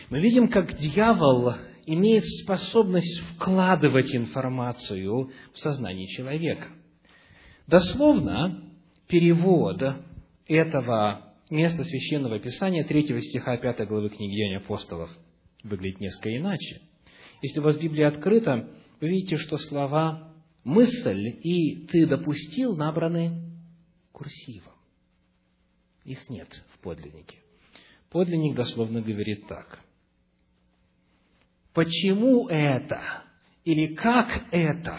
мы 0.10 0.20
видим, 0.20 0.48
как 0.50 0.78
дьявол 0.78 1.54
имеет 1.86 2.24
способность 2.44 3.22
вкладывать 3.34 4.14
информацию 4.16 5.32
в 5.54 5.60
сознание 5.60 6.08
человека. 6.08 6.68
Дословно, 7.68 8.64
перевод 9.08 9.82
этого 10.48 11.34
места 11.50 11.84
Священного 11.84 12.40
Писания, 12.40 12.84
3 12.84 13.22
стиха 13.22 13.58
5 13.58 13.88
главы 13.88 14.10
книги 14.10 14.36
Деяний 14.36 14.58
апостолов, 14.58 15.10
выглядит 15.64 16.00
несколько 16.00 16.36
иначе. 16.36 16.82
Если 17.42 17.60
у 17.60 17.64
вас 17.64 17.78
Библия 17.78 18.08
открыта, 18.08 18.70
вы 19.00 19.10
видите, 19.10 19.38
что 19.38 19.58
слова 19.58 20.34
«мысль» 20.64 21.28
и 21.44 21.88
«ты 21.88 22.08
допустил» 22.08 22.76
набраны 22.76 23.52
курсивом. 24.12 24.74
Их 26.04 26.30
нет 26.30 26.48
в 26.74 26.80
подлиннике. 26.80 27.38
Подлинник 28.10 28.56
дословно 28.56 29.02
говорит 29.02 29.48
так 29.48 29.84
почему 31.78 32.48
это 32.48 33.00
или 33.64 33.94
как 33.94 34.48
это 34.50 34.98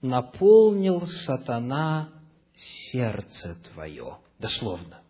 наполнил 0.00 1.06
сатана 1.26 2.08
сердце 2.90 3.58
твое. 3.70 4.16
Дословно. 4.38 5.02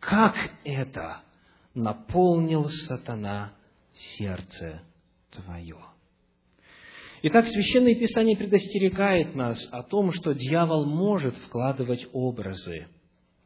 Как 0.00 0.34
это 0.64 1.22
наполнил 1.74 2.68
сатана 2.86 3.52
сердце 4.16 4.82
твое. 5.30 5.78
Итак, 7.22 7.46
Священное 7.48 7.94
Писание 7.94 8.36
предостерегает 8.36 9.34
нас 9.34 9.58
о 9.72 9.82
том, 9.82 10.12
что 10.12 10.32
дьявол 10.32 10.86
может 10.86 11.34
вкладывать 11.38 12.06
образы, 12.12 12.88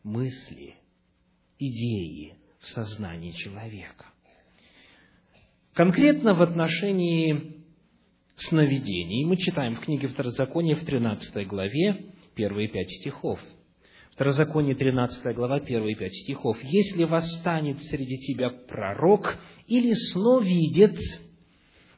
мысли, 0.02 0.74
идеи 1.58 2.34
в 2.60 2.66
сознание 2.68 3.32
человека. 3.32 4.06
Конкретно 5.72 6.34
в 6.34 6.42
отношении 6.42 7.62
сновидений 8.36 9.24
мы 9.24 9.36
читаем 9.36 9.76
в 9.76 9.80
книге 9.80 10.08
Второзакония 10.08 10.74
в 10.74 10.84
13 10.84 11.46
главе 11.46 12.12
первые 12.34 12.68
пять 12.68 12.90
стихов. 12.90 13.40
Второзаконие 14.20 14.74
13 14.74 15.34
глава, 15.34 15.60
первые 15.60 15.96
пять 15.96 16.12
стихов. 16.12 16.58
«Если 16.62 17.04
восстанет 17.04 17.80
среди 17.84 18.18
тебя 18.18 18.50
пророк 18.50 19.38
или 19.66 19.94
сновидец, 20.12 21.00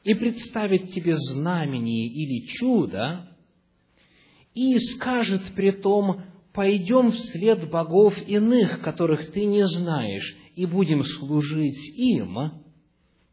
и 0.05 0.13
представит 0.13 0.91
тебе 0.91 1.17
знамение 1.17 2.07
или 2.07 2.47
чудо, 2.47 3.27
и 4.55 4.79
скажет 4.95 5.41
при 5.53 5.71
том, 5.71 6.21
пойдем 6.53 7.11
вслед 7.11 7.69
богов 7.69 8.13
иных, 8.25 8.79
которых 8.79 9.33
ты 9.33 9.43
не 9.43 9.67
знаешь, 9.67 10.37
и 10.55 10.65
будем 10.65 11.03
служить 11.03 11.97
им, 11.97 12.37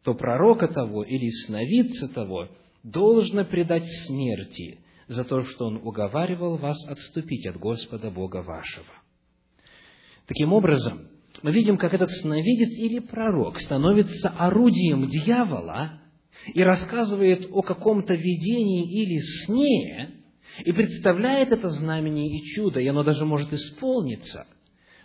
то 0.03 0.15
пророка 0.15 0.67
того 0.67 1.05
или 1.05 1.31
сновидца 1.47 2.09
того 2.09 2.49
должно 2.83 3.45
предать 3.45 3.87
смерти 4.09 4.80
за 5.11 5.25
то, 5.25 5.43
что 5.43 5.67
он 5.67 5.77
уговаривал 5.79 6.57
вас 6.57 6.77
отступить 6.87 7.45
от 7.47 7.57
Господа 7.57 8.13
Бога 8.13 8.43
вашего. 8.43 8.87
Таким 10.27 10.53
образом, 10.53 11.09
мы 11.43 11.51
видим, 11.51 11.77
как 11.79 11.93
этот 11.93 12.11
сновидец 12.23 12.71
или 12.79 13.01
пророк 13.01 13.59
становится 13.61 14.29
орудием 14.29 15.09
дьявола 15.09 16.01
и 16.55 16.63
рассказывает 16.63 17.49
о 17.51 17.63
каком-то 17.63 18.15
видении 18.15 19.03
или 19.03 19.19
сне, 19.45 20.11
и 20.65 20.71
представляет 20.71 21.51
это 21.51 21.69
знамение 21.71 22.29
и 22.29 22.45
чудо, 22.55 22.79
и 22.79 22.87
оно 22.87 23.03
даже 23.03 23.25
может 23.25 23.53
исполниться, 23.53 24.47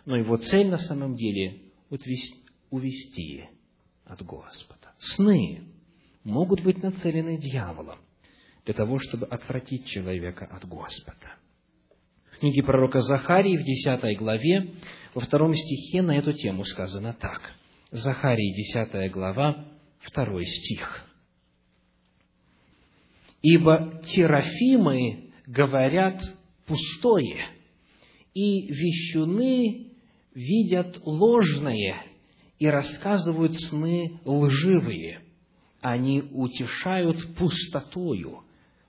но 0.06 0.18
его 0.18 0.38
цель 0.38 0.68
на 0.70 0.78
самом 0.78 1.16
деле– 1.16 1.62
увести 2.70 3.46
от 4.06 4.22
Господа. 4.22 4.94
Сны 5.00 5.64
могут 6.24 6.62
быть 6.62 6.84
нацелены 6.84 7.38
дьяволом 7.38 8.05
для 8.66 8.74
того, 8.74 9.00
чтобы 9.00 9.28
отвратить 9.28 9.86
человека 9.88 10.46
от 10.52 10.66
Господа. 10.66 11.36
В 12.32 12.40
книге 12.40 12.64
пророка 12.64 13.02
Захарии 13.02 13.58
в 13.58 13.64
10 13.64 14.18
главе, 14.18 14.72
во 15.14 15.22
втором 15.22 15.54
стихе 15.54 16.02
на 16.02 16.18
эту 16.18 16.34
тему 16.34 16.66
сказано 16.66 17.14
так. 17.14 17.42
Захарии, 17.92 18.54
10 18.74 19.12
глава, 19.12 19.66
второй 20.00 20.46
стих. 20.46 21.06
«Ибо 23.42 24.02
терафимы 24.14 25.32
говорят 25.46 26.20
пустое, 26.66 27.46
и 28.34 28.68
вещуны 28.68 29.92
видят 30.34 31.00
ложное, 31.06 31.96
и 32.58 32.68
рассказывают 32.68 33.54
сны 33.70 34.20
лживые. 34.26 35.22
Они 35.82 36.22
утешают 36.22 37.36
пустотою, 37.36 38.45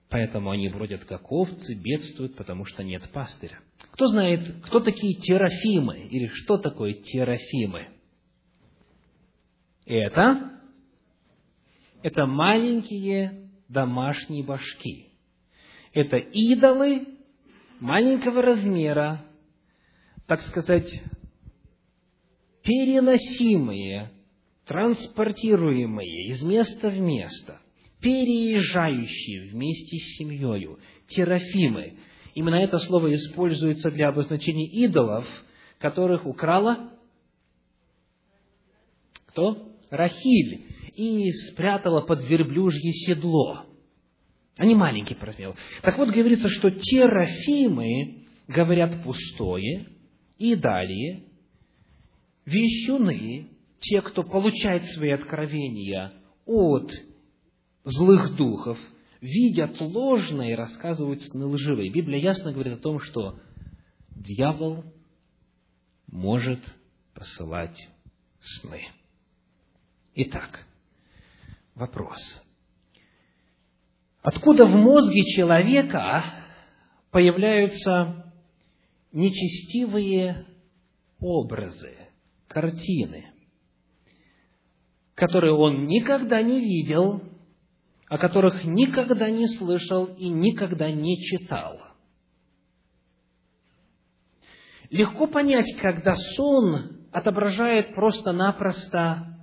поэтому 0.09 0.51
они 0.51 0.69
бродят 0.69 1.05
как 1.05 1.31
овцы, 1.31 1.75
бедствуют, 1.75 2.37
потому 2.37 2.65
что 2.65 2.83
нет 2.83 3.09
пастыря. 3.13 3.59
Кто 3.93 4.09
знает, 4.09 4.65
кто 4.67 4.81
такие 4.81 5.15
терафимы, 5.15 6.09
или 6.11 6.29
что 6.29 6.59
такое 6.59 6.95
терафимы? 6.95 7.89
Это, 9.85 10.61
это 12.03 12.27
маленькие 12.27 13.51
домашние 13.69 14.45
башки. 14.45 15.07
Это 15.93 16.19
идолы 16.19 17.07
маленького 17.81 18.43
размера, 18.43 19.25
так 20.27 20.43
сказать, 20.43 20.91
переносимые, 22.63 24.11
транспортируемые 24.67 26.33
из 26.33 26.43
места 26.43 26.91
в 26.91 26.99
место, 26.99 27.61
переезжающие 28.07 29.51
вместе 29.51 29.97
с 29.97 30.19
семьей, 30.19 30.77
терафимы. 31.09 31.95
Именно 32.35 32.55
это 32.55 32.79
слово 32.79 33.13
используется 33.13 33.91
для 33.91 34.11
обозначения 34.11 34.69
идолов, 34.69 35.27
которых 35.81 36.25
украла 36.25 36.93
кто? 39.27 39.73
Рахиль. 39.91 40.67
И 40.95 41.31
спрятала 41.51 42.01
под 42.03 42.25
верблюжье 42.25 42.93
седло. 42.93 43.67
Они 44.57 44.77
маленькие 44.77 45.19
по 45.19 45.27
размеру. 45.27 45.57
Так 45.83 45.99
вот, 45.99 46.09
говорится, 46.09 46.49
что 46.49 46.71
терафимы 46.71 48.25
говорят 48.47 49.03
пустое, 49.03 49.89
и 50.39 50.55
далее 50.55 51.25
вещуны, 52.47 53.49
те, 53.81 54.01
кто 54.01 54.23
получает 54.23 54.85
свои 54.95 55.11
откровения 55.11 56.13
от 56.47 56.91
злых 57.87 58.37
духов, 58.37 58.79
видят 59.21 59.81
ложное 59.81 60.51
и 60.51 60.57
рассказывают 60.57 61.23
сны 61.23 61.47
лживые. 61.47 61.91
Библия 61.91 62.19
ясно 62.19 62.53
говорит 62.53 62.75
о 62.75 62.83
том, 62.83 63.01
что 63.01 63.39
дьявол 64.11 64.85
может 66.09 66.61
посылать 67.15 67.89
сны. 68.61 68.83
Итак, 70.15 70.67
вопрос. 71.75 72.19
Откуда 74.23 74.67
в 74.67 74.71
мозге 74.71 75.23
человека 75.37 76.25
появляются 77.13 78.33
нечестивые 79.13 80.45
образы, 81.21 81.97
картины, 82.49 83.31
которые 85.15 85.55
он 85.55 85.87
никогда 85.87 86.43
не 86.43 86.59
видел, 86.59 87.23
о 88.09 88.19
которых 88.19 88.65
никогда 88.65 89.31
не 89.31 89.49
слышал 89.49 90.07
и 90.07 90.29
никогда 90.29 90.91
не 90.91 91.17
читал. 91.23 91.81
Легко 94.91 95.27
понять, 95.27 95.67
когда 95.81 96.15
сон 96.37 96.99
отображает 97.13 97.95
просто-напросто 97.95 99.39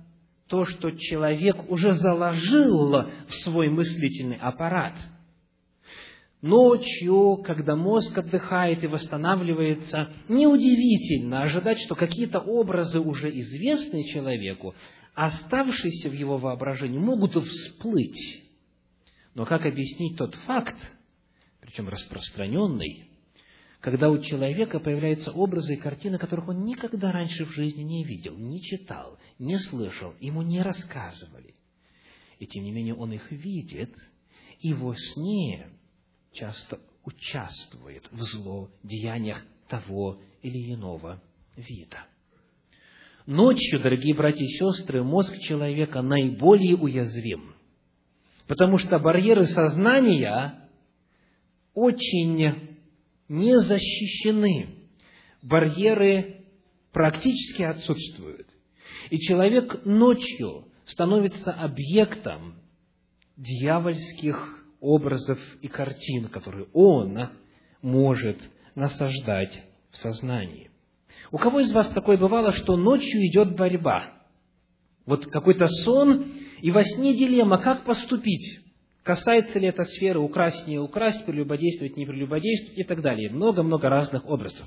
то, 0.48 0.64
что 0.64 0.90
человек 0.92 1.70
уже 1.70 1.94
заложил 1.94 2.90
в 3.28 3.34
свой 3.42 3.68
мыслительный 3.68 4.36
аппарат– 4.36 4.94
ночью, 6.44 7.42
когда 7.42 7.74
мозг 7.74 8.16
отдыхает 8.16 8.84
и 8.84 8.86
восстанавливается, 8.86 10.10
неудивительно 10.28 11.42
ожидать, 11.42 11.78
что 11.80 11.94
какие-то 11.94 12.38
образы, 12.38 13.00
уже 13.00 13.30
известные 13.30 14.04
человеку, 14.12 14.74
оставшиеся 15.14 16.10
в 16.10 16.12
его 16.12 16.36
воображении, 16.36 16.98
могут 16.98 17.32
всплыть. 17.32 18.43
Но 19.34 19.46
как 19.46 19.66
объяснить 19.66 20.16
тот 20.16 20.34
факт, 20.46 20.76
причем 21.60 21.88
распространенный, 21.88 23.08
когда 23.80 24.08
у 24.08 24.18
человека 24.18 24.80
появляются 24.80 25.32
образы 25.32 25.74
и 25.74 25.78
картины, 25.78 26.18
которых 26.18 26.48
он 26.48 26.64
никогда 26.64 27.12
раньше 27.12 27.44
в 27.44 27.50
жизни 27.50 27.82
не 27.82 28.04
видел, 28.04 28.36
не 28.36 28.62
читал, 28.62 29.18
не 29.38 29.58
слышал, 29.58 30.14
ему 30.20 30.42
не 30.42 30.62
рассказывали. 30.62 31.54
И 32.38 32.46
тем 32.46 32.64
не 32.64 32.72
менее 32.72 32.94
он 32.94 33.12
их 33.12 33.30
видит, 33.30 33.94
и 34.60 34.72
во 34.72 34.94
сне 34.96 35.68
часто 36.32 36.80
участвует 37.04 38.08
в 38.10 38.22
злодеяниях 38.22 39.44
того 39.68 40.20
или 40.42 40.72
иного 40.72 41.22
вида. 41.56 42.06
Ночью, 43.26 43.80
дорогие 43.80 44.14
братья 44.14 44.44
и 44.44 44.48
сестры, 44.48 45.02
мозг 45.02 45.32
человека 45.40 46.02
наиболее 46.02 46.76
уязвим, 46.76 47.53
потому 48.46 48.78
что 48.78 48.98
барьеры 48.98 49.46
сознания 49.46 50.68
очень 51.74 52.70
не 53.28 53.60
защищены, 53.60 54.68
барьеры 55.42 56.44
практически 56.92 57.62
отсутствуют. 57.62 58.46
И 59.10 59.18
человек 59.18 59.84
ночью 59.84 60.68
становится 60.86 61.52
объектом 61.52 62.56
дьявольских 63.36 64.64
образов 64.80 65.38
и 65.60 65.68
картин, 65.68 66.28
которые 66.28 66.68
он 66.72 67.30
может 67.82 68.38
насаждать 68.74 69.62
в 69.90 69.96
сознании. 69.96 70.70
У 71.32 71.38
кого 71.38 71.60
из 71.60 71.72
вас 71.72 71.88
такое 71.90 72.16
бывало, 72.16 72.52
что 72.52 72.76
ночью 72.76 73.26
идет 73.26 73.56
борьба? 73.56 74.12
Вот 75.06 75.26
какой-то 75.26 75.68
сон, 75.84 76.32
и 76.64 76.70
во 76.70 76.82
сне 76.82 77.12
дилемма, 77.14 77.58
как 77.58 77.84
поступить? 77.84 78.60
Касается 79.02 79.58
ли 79.58 79.68
эта 79.68 79.84
сферы 79.84 80.18
украсть, 80.18 80.66
не 80.66 80.78
украсть, 80.78 81.26
прелюбодействовать, 81.26 81.98
не 81.98 82.06
прелюбодействовать 82.06 82.78
и 82.78 82.84
так 82.84 83.02
далее. 83.02 83.28
Много-много 83.28 83.90
разных 83.90 84.24
образов. 84.24 84.66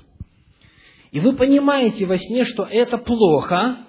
И 1.10 1.18
вы 1.18 1.34
понимаете 1.34 2.06
во 2.06 2.16
сне, 2.16 2.44
что 2.44 2.62
это 2.62 2.98
плохо, 2.98 3.84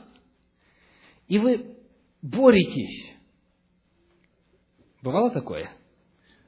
и 1.27 1.37
вы 1.37 1.75
боретесь. 2.23 3.13
Бывало 5.03 5.29
такое? 5.29 5.69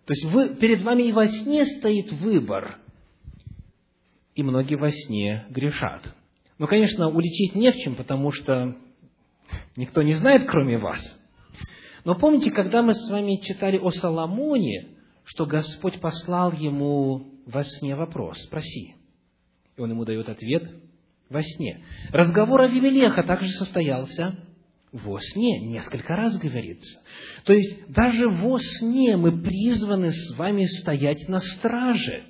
То 0.08 0.14
есть 0.14 0.26
вы, 0.34 0.56
перед 0.56 0.82
вами 0.82 1.04
и 1.04 1.12
во 1.12 1.28
сне 1.28 1.68
стоит 1.78 2.12
выбор, 2.12 2.80
и 4.34 4.42
многие 4.42 4.78
во 4.78 4.92
сне 4.92 5.46
грешат. 5.52 6.12
Но, 6.58 6.66
конечно, 6.66 7.08
уличить 7.10 7.54
не 7.54 7.72
в 7.72 7.76
чем, 7.84 7.94
потому 7.94 8.32
что 8.32 8.76
никто 9.76 10.02
не 10.02 10.16
знает, 10.16 10.50
кроме 10.50 10.80
вас. 10.80 11.21
Но 12.04 12.16
помните, 12.16 12.52
когда 12.52 12.82
мы 12.82 12.94
с 12.94 13.10
вами 13.10 13.40
читали 13.44 13.78
о 13.78 13.92
Соломоне, 13.92 14.88
что 15.24 15.46
Господь 15.46 16.00
послал 16.00 16.52
ему 16.52 17.28
во 17.46 17.64
сне 17.64 17.96
вопрос, 17.96 18.38
спроси. 18.48 18.96
И 19.78 19.82
он 19.82 19.92
ему 19.92 20.06
дает 20.06 20.28
ответ 20.30 20.64
во 21.30 21.44
сне. 21.44 21.84
Разговор 22.12 22.62
о 22.62 22.66
Авимелеха 22.66 23.24
также 23.24 23.50
состоялся 23.52 24.36
во 24.92 25.20
сне 25.22 25.60
несколько 25.62 26.16
раз 26.16 26.38
говорится. 26.38 27.00
То 27.46 27.54
есть 27.54 27.92
даже 27.92 28.28
во 28.28 28.60
сне 28.60 29.16
мы 29.16 29.42
призваны 29.42 30.12
с 30.12 30.36
вами 30.38 30.66
стоять 30.82 31.28
на 31.30 31.40
страже. 31.40 32.26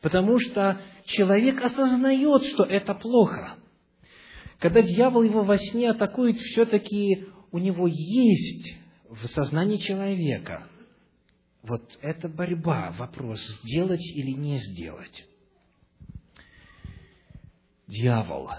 Потому 0.00 0.38
что 0.38 0.80
человек 1.04 1.62
осознает, 1.62 2.44
что 2.44 2.64
это 2.64 2.94
плохо. 2.94 3.56
Когда 4.58 4.82
дьявол 4.82 5.22
его 5.24 5.42
во 5.42 5.58
сне 5.58 5.90
атакует, 5.90 6.38
все-таки 6.38 7.26
у 7.52 7.58
него 7.58 7.86
есть 7.86 8.79
в 9.10 9.26
сознании 9.28 9.78
человека 9.78 10.68
вот 11.62 11.98
эта 12.00 12.28
борьба, 12.28 12.92
вопрос, 12.92 13.40
сделать 13.64 14.04
или 14.14 14.30
не 14.30 14.58
сделать. 14.58 15.26
Дьявол 17.88 18.50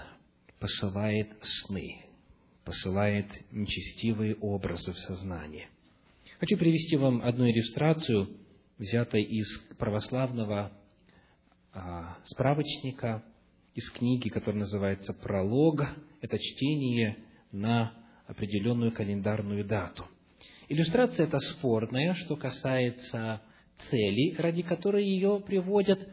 посылает 0.60 1.32
сны, 1.42 2.04
посылает 2.64 3.26
нечестивые 3.50 4.36
образы 4.36 4.92
в 4.92 4.98
сознание. 4.98 5.68
Хочу 6.38 6.58
привести 6.58 6.96
вам 6.96 7.22
одну 7.22 7.48
иллюстрацию, 7.48 8.36
взятой 8.78 9.22
из 9.22 9.46
православного 9.78 10.72
а, 11.72 12.18
справочника, 12.26 13.24
из 13.74 13.90
книги, 13.92 14.28
которая 14.28 14.60
называется 14.60 15.14
«Пролог». 15.14 15.80
Это 16.20 16.38
чтение 16.38 17.16
на 17.52 17.94
определенную 18.26 18.92
календарную 18.92 19.64
дату. 19.64 20.06
Иллюстрация 20.68 21.26
эта 21.26 21.38
спорная, 21.38 22.14
что 22.14 22.36
касается 22.36 23.42
цели, 23.90 24.34
ради 24.36 24.62
которой 24.62 25.04
ее 25.04 25.42
приводят, 25.44 26.08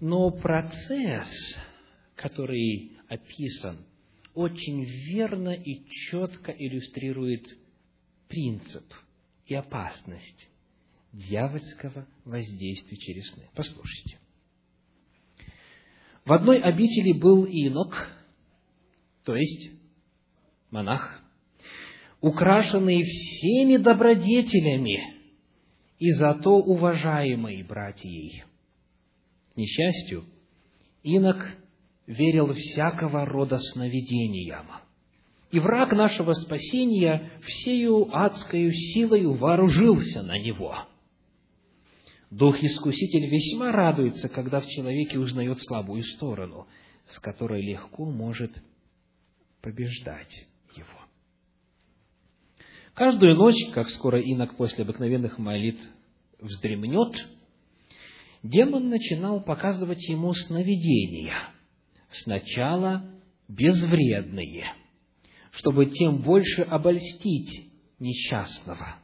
но 0.00 0.30
процесс, 0.30 1.28
который 2.16 2.92
описан, 3.08 3.84
очень 4.34 4.84
верно 4.84 5.50
и 5.50 5.84
четко 6.10 6.50
иллюстрирует 6.52 7.46
принцип 8.28 8.84
и 9.46 9.54
опасность 9.54 10.48
дьявольского 11.12 12.06
воздействия 12.24 12.96
через 12.96 13.30
сны. 13.32 13.48
Послушайте. 13.54 14.18
В 16.24 16.32
одной 16.32 16.58
обители 16.58 17.12
был 17.12 17.44
инок, 17.44 17.94
то 19.24 19.36
есть 19.36 19.72
монах, 20.70 21.23
украшенный 22.24 23.02
всеми 23.02 23.76
добродетелями 23.76 25.14
и 25.98 26.10
зато 26.12 26.56
уважаемый 26.56 27.62
братьей. 27.64 28.44
К 29.52 29.56
несчастью, 29.58 30.24
инок 31.02 31.54
верил 32.06 32.54
всякого 32.54 33.26
рода 33.26 33.58
сновидениям. 33.58 34.66
И 35.50 35.60
враг 35.60 35.92
нашего 35.92 36.32
спасения 36.32 37.30
всею 37.42 38.08
адскою 38.10 38.72
силою 38.72 39.34
вооружился 39.34 40.22
на 40.22 40.38
него. 40.38 40.74
Дух-искуситель 42.30 43.28
весьма 43.28 43.70
радуется, 43.70 44.30
когда 44.30 44.62
в 44.62 44.66
человеке 44.66 45.18
узнает 45.18 45.58
слабую 45.60 46.02
сторону, 46.02 46.66
с 47.06 47.18
которой 47.20 47.60
легко 47.60 48.06
может 48.06 48.50
побеждать. 49.60 50.46
Каждую 52.94 53.36
ночь, 53.36 53.72
как 53.72 53.88
скоро 53.90 54.20
инок 54.20 54.56
после 54.56 54.84
обыкновенных 54.84 55.38
молитв 55.38 55.82
вздремнет, 56.40 57.12
демон 58.42 58.88
начинал 58.88 59.42
показывать 59.42 60.02
ему 60.08 60.32
сновидения– 60.34 61.50
сначала 62.22 63.04
безвредные, 63.48 64.72
чтобы 65.52 65.86
тем 65.86 66.22
больше 66.22 66.62
обольстить 66.62 67.70
несчастного. 67.98 68.96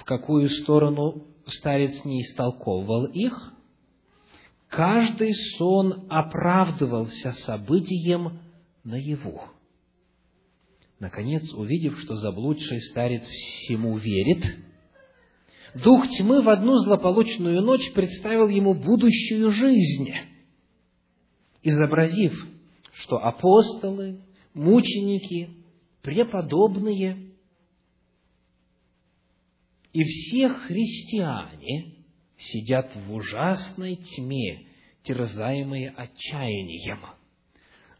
В 0.00 0.04
какую 0.04 0.48
сторону 0.48 1.26
старец 1.46 2.04
не 2.04 2.22
истолковывал 2.22 3.06
их, 3.06 3.52
каждый 4.68 5.34
сон 5.56 6.06
оправдывался 6.08 7.32
событием 7.44 8.40
наяву. 8.84 9.42
Наконец, 10.98 11.52
увидев, 11.52 11.98
что 12.00 12.16
заблудший 12.16 12.80
старец 12.90 13.22
всему 13.22 13.98
верит, 13.98 14.44
дух 15.74 16.06
тьмы 16.18 16.42
в 16.42 16.48
одну 16.48 16.78
злополучную 16.78 17.62
ночь 17.62 17.92
представил 17.92 18.48
ему 18.48 18.74
будущую 18.74 19.50
жизнь– 19.50 20.12
изобразив, 21.66 22.32
что 22.92 23.16
апостолы, 23.16 24.20
мученики, 24.54 25.50
преподобные 26.00 27.32
и 29.92 30.04
все 30.04 30.48
христиане 30.50 31.94
сидят 32.38 32.94
в 32.94 33.12
ужасной 33.12 33.96
тьме, 33.96 34.66
терзаемые 35.02 35.90
отчаянием. 35.90 37.00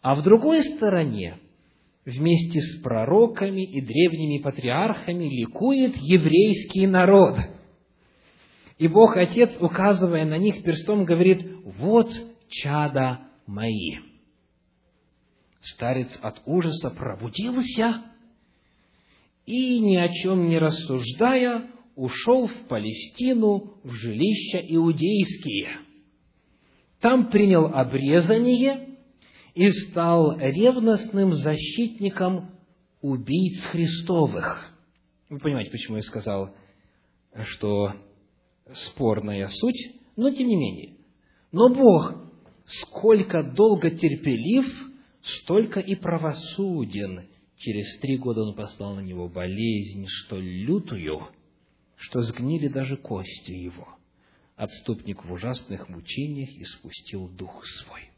А 0.00 0.14
в 0.14 0.22
другой 0.22 0.62
стороне, 0.76 1.40
вместе 2.06 2.60
с 2.60 2.80
пророками 2.82 3.62
и 3.62 3.80
древними 3.80 4.40
патриархами, 4.40 5.24
ликует 5.24 5.96
еврейский 5.96 6.86
народ. 6.86 7.36
И 8.78 8.86
Бог 8.88 9.16
Отец, 9.16 9.56
указывая 9.60 10.24
на 10.24 10.38
них 10.38 10.62
перстом, 10.62 11.04
говорит, 11.04 11.44
вот 11.64 12.08
чада 12.48 13.20
мои. 13.46 13.96
Старец 15.60 16.16
от 16.22 16.40
ужаса 16.46 16.90
пробудился 16.90 18.04
и, 19.44 19.80
ни 19.80 19.96
о 19.96 20.08
чем 20.08 20.48
не 20.48 20.58
рассуждая, 20.58 21.68
ушел 21.96 22.46
в 22.46 22.68
Палестину, 22.68 23.74
в 23.82 23.90
жилища 23.90 24.58
иудейские. 24.58 25.78
Там 27.00 27.30
принял 27.30 27.66
обрезание 27.66 28.95
и 29.56 29.70
стал 29.70 30.38
ревностным 30.38 31.34
защитником 31.34 32.50
убийц 33.00 33.58
Христовых. 33.70 34.70
Вы 35.30 35.38
понимаете, 35.38 35.70
почему 35.70 35.96
я 35.96 36.02
сказал, 36.02 36.54
что 37.42 37.94
спорная 38.90 39.48
суть, 39.48 39.94
но 40.14 40.30
тем 40.30 40.46
не 40.46 40.56
менее. 40.56 40.96
Но 41.52 41.70
Бог 41.70 42.30
сколько 42.66 43.42
долго 43.42 43.90
терпелив, 43.90 44.66
столько 45.22 45.80
и 45.80 45.94
правосуден. 45.94 47.26
Через 47.56 47.98
три 48.00 48.18
года 48.18 48.42
он 48.42 48.54
послал 48.54 48.96
на 48.96 49.00
него 49.00 49.26
болезнь, 49.30 50.04
что 50.06 50.38
лютую, 50.38 51.28
что 51.96 52.20
сгнили 52.20 52.68
даже 52.68 52.98
кости 52.98 53.52
его. 53.52 53.88
Отступник 54.54 55.24
в 55.24 55.32
ужасных 55.32 55.88
мучениях 55.88 56.50
испустил 56.50 57.28
дух 57.30 57.64
свой. 57.64 58.10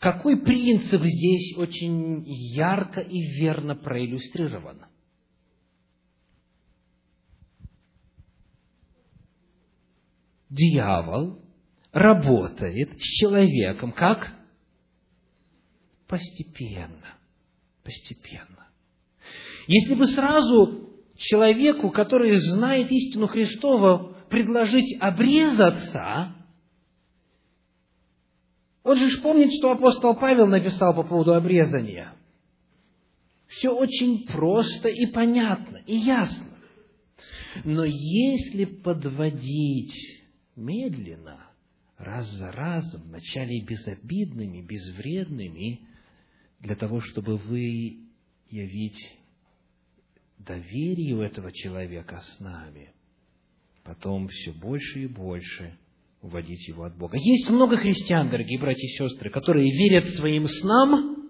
Какой 0.00 0.36
принцип 0.42 1.02
здесь 1.02 1.56
очень 1.56 2.24
ярко 2.26 3.00
и 3.00 3.20
верно 3.38 3.74
проиллюстрирован? 3.74 4.84
Дьявол 10.50 11.40
работает 11.92 12.98
с 12.98 13.02
человеком 13.18 13.92
как? 13.92 14.34
Постепенно. 16.06 17.18
Постепенно. 17.82 18.68
Если 19.66 19.94
бы 19.94 20.06
сразу 20.08 20.90
человеку, 21.16 21.90
который 21.90 22.36
знает 22.38 22.90
истину 22.90 23.26
Христову, 23.26 24.14
предложить 24.28 24.96
обрезаться, 25.00 26.34
он 28.84 28.98
же 28.98 29.20
помнит, 29.22 29.50
что 29.58 29.72
апостол 29.72 30.14
Павел 30.14 30.46
написал 30.46 30.94
по 30.94 31.02
поводу 31.02 31.34
обрезания. 31.34 32.12
Все 33.48 33.70
очень 33.70 34.26
просто 34.26 34.88
и 34.88 35.06
понятно, 35.06 35.78
и 35.86 35.96
ясно. 35.96 36.46
Но 37.64 37.84
если 37.84 38.66
подводить 38.66 39.94
медленно, 40.54 41.48
раз 41.96 42.28
за 42.32 42.52
разом, 42.52 43.02
вначале 43.02 43.64
безобидными, 43.64 44.60
безвредными, 44.60 45.80
для 46.60 46.76
того, 46.76 47.00
чтобы 47.00 47.38
вы 47.38 48.00
явить 48.50 49.18
доверие 50.38 51.14
у 51.14 51.22
этого 51.22 51.52
человека 51.52 52.20
с 52.20 52.40
нами, 52.40 52.92
потом 53.82 54.28
все 54.28 54.52
больше 54.52 55.04
и 55.04 55.06
больше 55.06 55.78
уводить 56.24 56.66
его 56.66 56.84
от 56.84 56.96
Бога. 56.96 57.18
Есть 57.20 57.50
много 57.50 57.76
христиан, 57.76 58.30
дорогие 58.30 58.58
братья 58.58 58.82
и 58.82 58.96
сестры, 58.96 59.28
которые 59.30 59.70
верят 59.70 60.08
своим 60.14 60.48
снам 60.48 61.28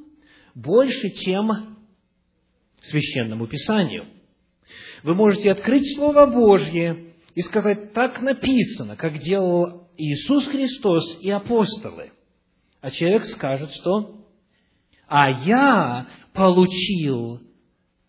больше, 0.55 1.11
чем 1.11 1.77
священному 2.81 3.49
Писанию. 3.49 4.07
Вы 5.03 5.15
можете 5.17 5.51
открыть 5.51 5.97
Слово 5.97 6.27
Божье 6.27 7.13
и 7.35 7.43
сказать, 7.43 7.93
так 7.93 8.23
написано, 8.23 8.95
как 8.95 9.19
делал 9.19 9.89
Иисус 9.97 10.47
Христос 10.47 11.19
и 11.21 11.31
апостолы. 11.31 12.13
А 12.81 12.91
человек 12.93 13.25
скажет, 13.25 13.71
что 13.73 14.25
«А 15.09 15.29
я 15.45 16.09
получил 16.33 17.41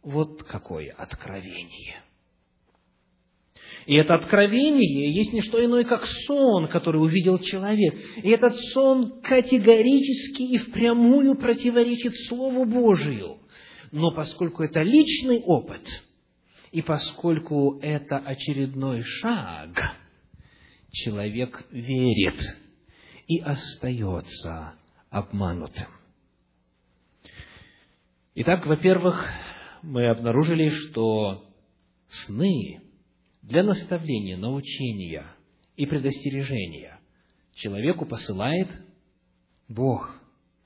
вот 0.03 0.43
какое 0.43 0.93
откровение». 0.93 2.04
И 3.85 3.93
это 3.95 4.15
откровение 4.15 5.13
есть 5.13 5.31
не 5.31 5.41
что 5.41 5.63
иное, 5.63 5.83
как 5.83 6.05
сон, 6.25 6.67
который 6.67 6.97
увидел 6.97 7.37
человек. 7.37 7.93
И 8.17 8.29
этот 8.29 8.55
сон 8.73 9.21
категорически 9.21 10.41
и 10.41 10.57
впрямую 10.57 11.35
противоречит 11.35 12.13
Слову 12.27 12.65
Божию. 12.65 13.37
Но 13.91 14.11
поскольку 14.11 14.63
это 14.63 14.81
личный 14.81 15.41
опыт, 15.41 15.81
и 16.71 16.81
поскольку 16.81 17.79
это 17.81 18.17
очередной 18.17 19.03
шаг, 19.03 19.95
человек 20.91 21.65
верит 21.69 22.39
и 23.27 23.39
остается 23.39 24.73
обманутым. 25.11 25.87
Итак, 28.33 28.65
во-первых, 28.65 29.25
мы 29.83 30.07
обнаружили, 30.09 30.69
что 30.69 31.45
сны 32.25 32.81
для 33.47 33.63
наставления, 33.63 34.37
научения 34.37 35.27
и 35.77 35.85
предостережения 35.85 36.99
человеку 37.53 38.05
посылает 38.05 38.67
Бог, 39.67 40.19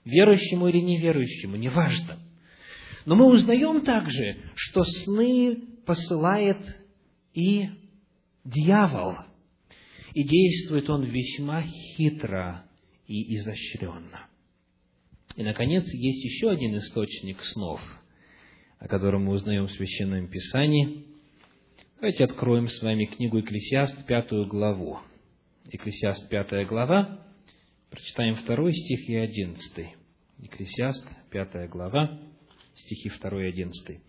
верующему 0.05 0.67
или 0.67 0.79
неверующему, 0.79 1.55
неважно. 1.55 2.19
Но 3.05 3.15
мы 3.15 3.25
узнаем 3.25 3.81
также, 3.83 4.37
что 4.55 4.83
сны 4.83 5.57
посылает 5.85 6.57
и 7.33 7.69
дьявол, 8.43 9.15
и 10.13 10.23
действует 10.23 10.89
он 10.89 11.05
весьма 11.05 11.63
хитро 11.63 12.65
и 13.07 13.37
изощренно. 13.37 14.27
И, 15.35 15.43
наконец, 15.43 15.85
есть 15.85 16.23
еще 16.23 16.49
один 16.49 16.77
источник 16.77 17.41
снов, 17.53 17.81
о 18.79 18.87
котором 18.87 19.25
мы 19.25 19.33
узнаем 19.33 19.67
в 19.67 19.71
Священном 19.71 20.27
Писании. 20.27 21.05
Давайте 22.01 22.23
откроем 22.23 22.69
с 22.69 22.81
вами 22.81 23.03
книгу 23.03 23.41
Экклесиаст, 23.41 24.05
пятую 24.05 24.47
главу. 24.47 24.99
Экклесиаст, 25.69 26.29
пятая 26.29 26.65
глава, 26.65 27.19
прочитаем 27.89 28.35
второй 28.35 28.73
стих 28.73 29.09
и 29.09 29.15
одиннадцатый. 29.17 29.97
Экклесиаст, 30.41 31.05
пятая 31.29 31.67
глава, 31.67 32.17
стихи 32.73 33.09
второй 33.09 33.47
и 33.47 33.49
одиннадцатый. 33.49 33.99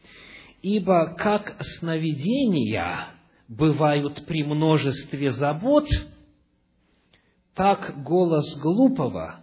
«Ибо 0.62 1.16
как 1.16 1.56
сновидения 1.80 3.08
бывают 3.48 4.24
при 4.24 4.44
множестве 4.44 5.32
забот, 5.32 5.88
так 7.56 8.04
голос 8.04 8.56
глупого 8.60 9.40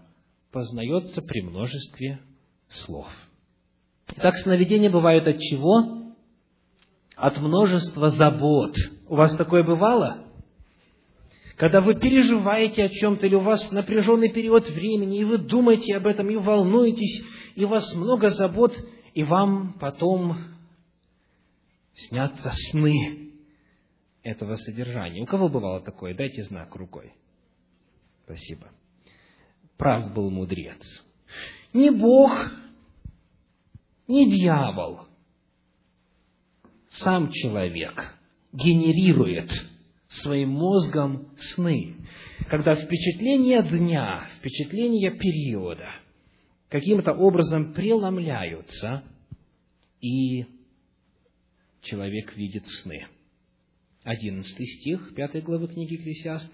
познается 0.54 1.22
при 1.22 1.42
множестве 1.42 2.22
слов. 2.86 3.10
Итак, 4.16 4.36
сновидения 4.38 4.90
бывают 4.90 5.28
от 5.28 5.38
чего? 5.38 5.97
От 7.18 7.38
множества 7.40 8.12
забот. 8.12 8.74
У 9.08 9.16
вас 9.16 9.36
такое 9.36 9.64
бывало? 9.64 10.24
Когда 11.58 11.82
вы 11.82 11.96
переживаете 11.96 12.84
о 12.84 12.90
чем-то, 12.90 13.26
или 13.26 13.36
у 13.36 13.42
вас 13.42 13.72
напряженный 13.72 14.32
период 14.32 14.70
времени, 14.70 15.20
и 15.20 15.26
вы 15.26 15.40
думаете 15.40 15.98
об 15.98 16.08
этом, 16.08 16.30
и 16.30 16.36
волнуетесь, 16.36 17.26
и 17.56 17.66
у 17.66 17.68
вас 17.68 17.92
много 17.96 18.30
забот, 18.30 18.74
и 19.14 19.24
вам 19.24 19.74
потом 19.80 20.38
снятся 21.96 22.52
сны 22.72 23.32
этого 24.22 24.56
содержания. 24.56 25.24
У 25.24 25.26
кого 25.26 25.50
бывало 25.50 25.82
такое? 25.82 26.14
Дайте 26.14 26.44
знак 26.44 26.76
рукой. 26.76 27.14
Спасибо 28.24 28.68
прав 29.78 30.14
был 30.14 30.30
мудрец. 30.30 30.82
Не 31.74 31.92
Бог, 31.92 32.32
не 34.08 34.30
дьявол, 34.32 35.07
сам 37.00 37.32
человек 37.32 38.16
генерирует 38.54 39.52
своим 40.22 40.50
мозгом 40.50 41.30
сны, 41.54 41.96
когда 42.50 42.76
впечатления 42.76 43.62
дня, 43.62 44.28
впечатления 44.40 45.12
периода 45.12 45.90
каким-то 46.70 47.14
образом 47.14 47.74
преломляются, 47.74 49.04
и 50.02 50.46
человек 51.82 52.36
видит 52.36 52.66
сны. 52.82 53.08
Одиннадцатый 54.04 54.66
стих 54.66 55.14
пятой 55.16 55.42
главы 55.42 55.68
книги 55.68 55.94
Екклесиаст. 55.94 56.50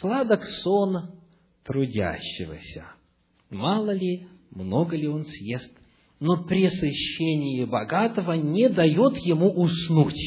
«Сладок 0.00 0.42
сон 0.62 1.20
трудящегося. 1.64 2.92
Мало 3.50 3.90
ли, 3.90 4.26
много 4.50 4.96
ли 4.96 5.06
он 5.06 5.24
съест, 5.24 5.70
но 6.20 6.44
пресыщение 6.44 7.66
богатого 7.66 8.32
не 8.32 8.68
дает 8.68 9.16
ему 9.18 9.50
уснуть. 9.50 10.20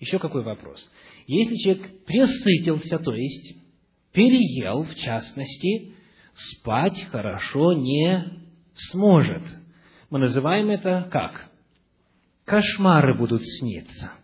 Еще 0.00 0.18
какой 0.18 0.42
вопрос? 0.42 0.88
Если 1.26 1.56
человек 1.56 2.04
пресытился, 2.04 2.98
то 2.98 3.14
есть 3.14 3.56
переел, 4.12 4.84
в 4.84 4.94
частности, 4.96 5.94
спать 6.34 7.02
хорошо 7.10 7.72
не 7.72 8.24
сможет. 8.90 9.42
Мы 10.10 10.18
называем 10.18 10.70
это 10.70 11.08
как? 11.10 11.50
Кошмары 12.44 13.18
будут 13.18 13.42
сниться– 13.42 14.12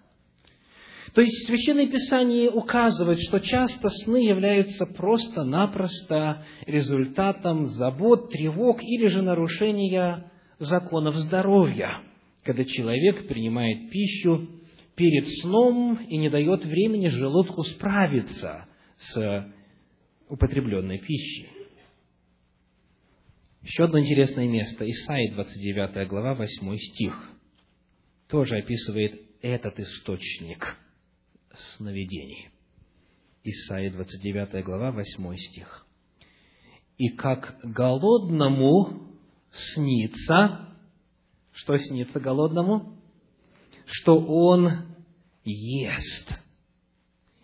то 1.14 1.20
есть 1.20 1.46
Священное 1.46 1.88
Писание 1.88 2.48
указывает, 2.48 3.18
что 3.20 3.38
часто 3.40 3.90
сны 3.90 4.24
являются 4.24 4.86
просто-напросто 4.86 6.42
результатом 6.66 7.68
забот, 7.68 8.30
тревог 8.30 8.82
или 8.82 9.08
же 9.08 9.20
нарушения 9.20 10.31
законов 10.64 11.16
здоровья, 11.16 12.02
когда 12.42 12.64
человек 12.64 13.26
принимает 13.28 13.90
пищу 13.90 14.48
перед 14.94 15.28
сном 15.40 15.98
и 16.08 16.16
не 16.16 16.28
дает 16.28 16.64
времени 16.64 17.08
желудку 17.08 17.62
справиться 17.64 18.66
с 18.96 19.52
употребленной 20.28 20.98
пищей. 20.98 21.48
Еще 23.62 23.84
одно 23.84 24.00
интересное 24.00 24.48
место. 24.48 24.88
Исаия, 24.88 25.32
29 25.32 26.08
глава, 26.08 26.34
8 26.34 26.76
стих. 26.76 27.30
Тоже 28.28 28.56
описывает 28.56 29.20
этот 29.40 29.78
источник– 29.78 30.76
сновидений. 31.76 32.48
Исайя 33.44 33.90
29 33.90 34.64
глава, 34.64 34.92
8 34.92 35.36
стих. 35.36 35.86
«И 36.98 37.08
как 37.08 37.58
голодному 37.62 39.11
снится...» 39.52 40.68
Что 41.52 41.76
снится 41.76 42.18
голодному? 42.18 42.96
Что 43.84 44.18
он 44.18 44.70
ест. 45.44 46.34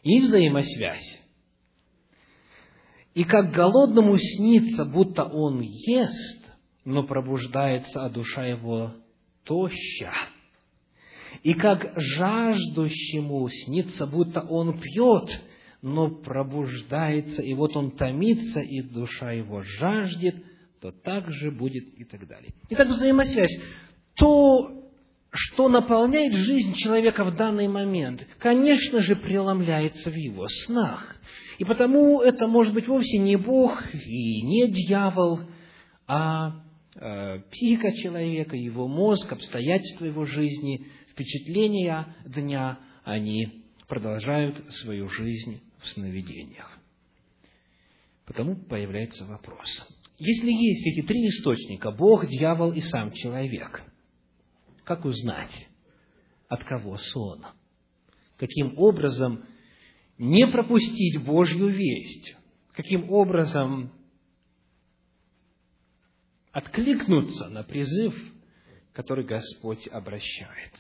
И 0.03 0.21
взаимосвязь. 0.21 1.21
И 3.13 3.25
как 3.25 3.53
голодному 3.53 4.17
снится, 4.17 4.87
будто 4.87 5.25
он 5.25 5.61
ест, 5.61 6.57
но 6.87 7.03
пробуждается, 7.03 8.07
а 8.07 8.09
душа 8.09 8.47
его 8.47 8.95
тоща 9.45 10.13
и 11.43 11.55
как 11.55 11.93
жаждущему 11.97 13.49
снится, 13.49 14.07
будто 14.07 14.41
он 14.41 14.81
пьет, 14.81 15.29
но 15.83 16.11
пробуждается, 16.11 17.43
и 17.43 17.55
вот 17.55 17.77
он 17.77 17.93
томится, 17.93 18.61
и 18.61 18.83
душа 18.83 19.33
его 19.33 19.63
жаждет, 19.63 20.37
то 20.81 20.93
так 20.93 21.31
же 21.31 21.51
будет 21.51 21.85
и 21.97 22.05
так 22.05 22.27
далее. 22.27 22.53
Итак, 22.71 22.89
взаимосвязь. 22.89 23.59
То, 24.15 24.91
что 25.31 25.69
наполняет 25.69 26.33
жизнь 26.35 26.75
человека 26.75 27.25
в 27.25 27.37
данный 27.37 27.69
момент, 27.69 28.27
конечно 28.39 29.01
же, 29.03 29.17
преломляется 29.17 30.11
в 30.11 30.15
его 30.15 30.47
снах. 30.67 31.17
И 31.59 31.65
потому 31.65 32.21
это 32.21 32.47
может 32.47 32.75
быть 32.75 32.89
вовсе 32.89 33.19
не 33.19 33.37
Бог 33.37 33.83
и 33.95 34.43
не 34.43 34.71
дьявол, 34.71 35.41
а 36.07 36.63
э, 36.95 37.41
психика 37.51 37.93
человека, 37.93 38.57
его 38.57 38.89
мозг, 38.89 39.31
обстоятельства 39.33 40.05
его 40.05 40.25
жизни– 40.25 40.87
впечатления 41.19 42.15
дня, 42.27 42.79
они 43.03 43.65
продолжают 43.89 44.57
свою 44.83 45.09
жизнь 45.09 45.61
в 45.81 45.89
сновидениях. 45.89 46.79
Потому 48.25 48.57
появляется 48.57 49.25
вопрос. 49.25 49.67
Если 50.19 50.51
есть 50.51 50.87
эти 50.87 51.07
три 51.07 51.29
источника, 51.29 51.93
Бог, 51.93 52.27
дьявол 52.27 52.73
и 52.73 52.81
сам 52.81 53.13
человек, 53.13 53.85
как 54.85 55.05
узнать, 55.05 55.69
от 56.49 56.65
кого 56.65 56.99
сон? 56.99 57.45
Каким 58.37 58.77
образом 58.79 59.45
не 60.19 60.47
пропустить 60.49 61.23
Божью 61.23 61.69
весть? 61.69 62.37
Каким 62.73 63.11
образом 63.11 63.93
откликнуться 66.51 67.49
на 67.51 67.63
призыв, 67.63 68.15
который 68.93 69.25
Господь 69.25 69.87
обращает? 69.89 70.73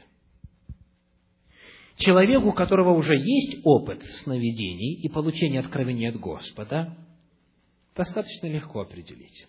Человеку, 1.96 2.48
у 2.48 2.52
которого 2.52 2.96
уже 2.96 3.14
есть 3.14 3.60
опыт 3.64 4.02
сновидений 4.22 5.00
и 5.00 5.08
получения 5.08 5.60
откровения 5.60 6.10
от 6.10 6.16
Господа, 6.16 6.96
достаточно 7.98 8.46
легко 8.46 8.80
определить. 8.80 9.48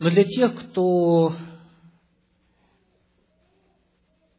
Но 0.00 0.10
для 0.10 0.24
тех, 0.24 0.70
кто 0.70 1.36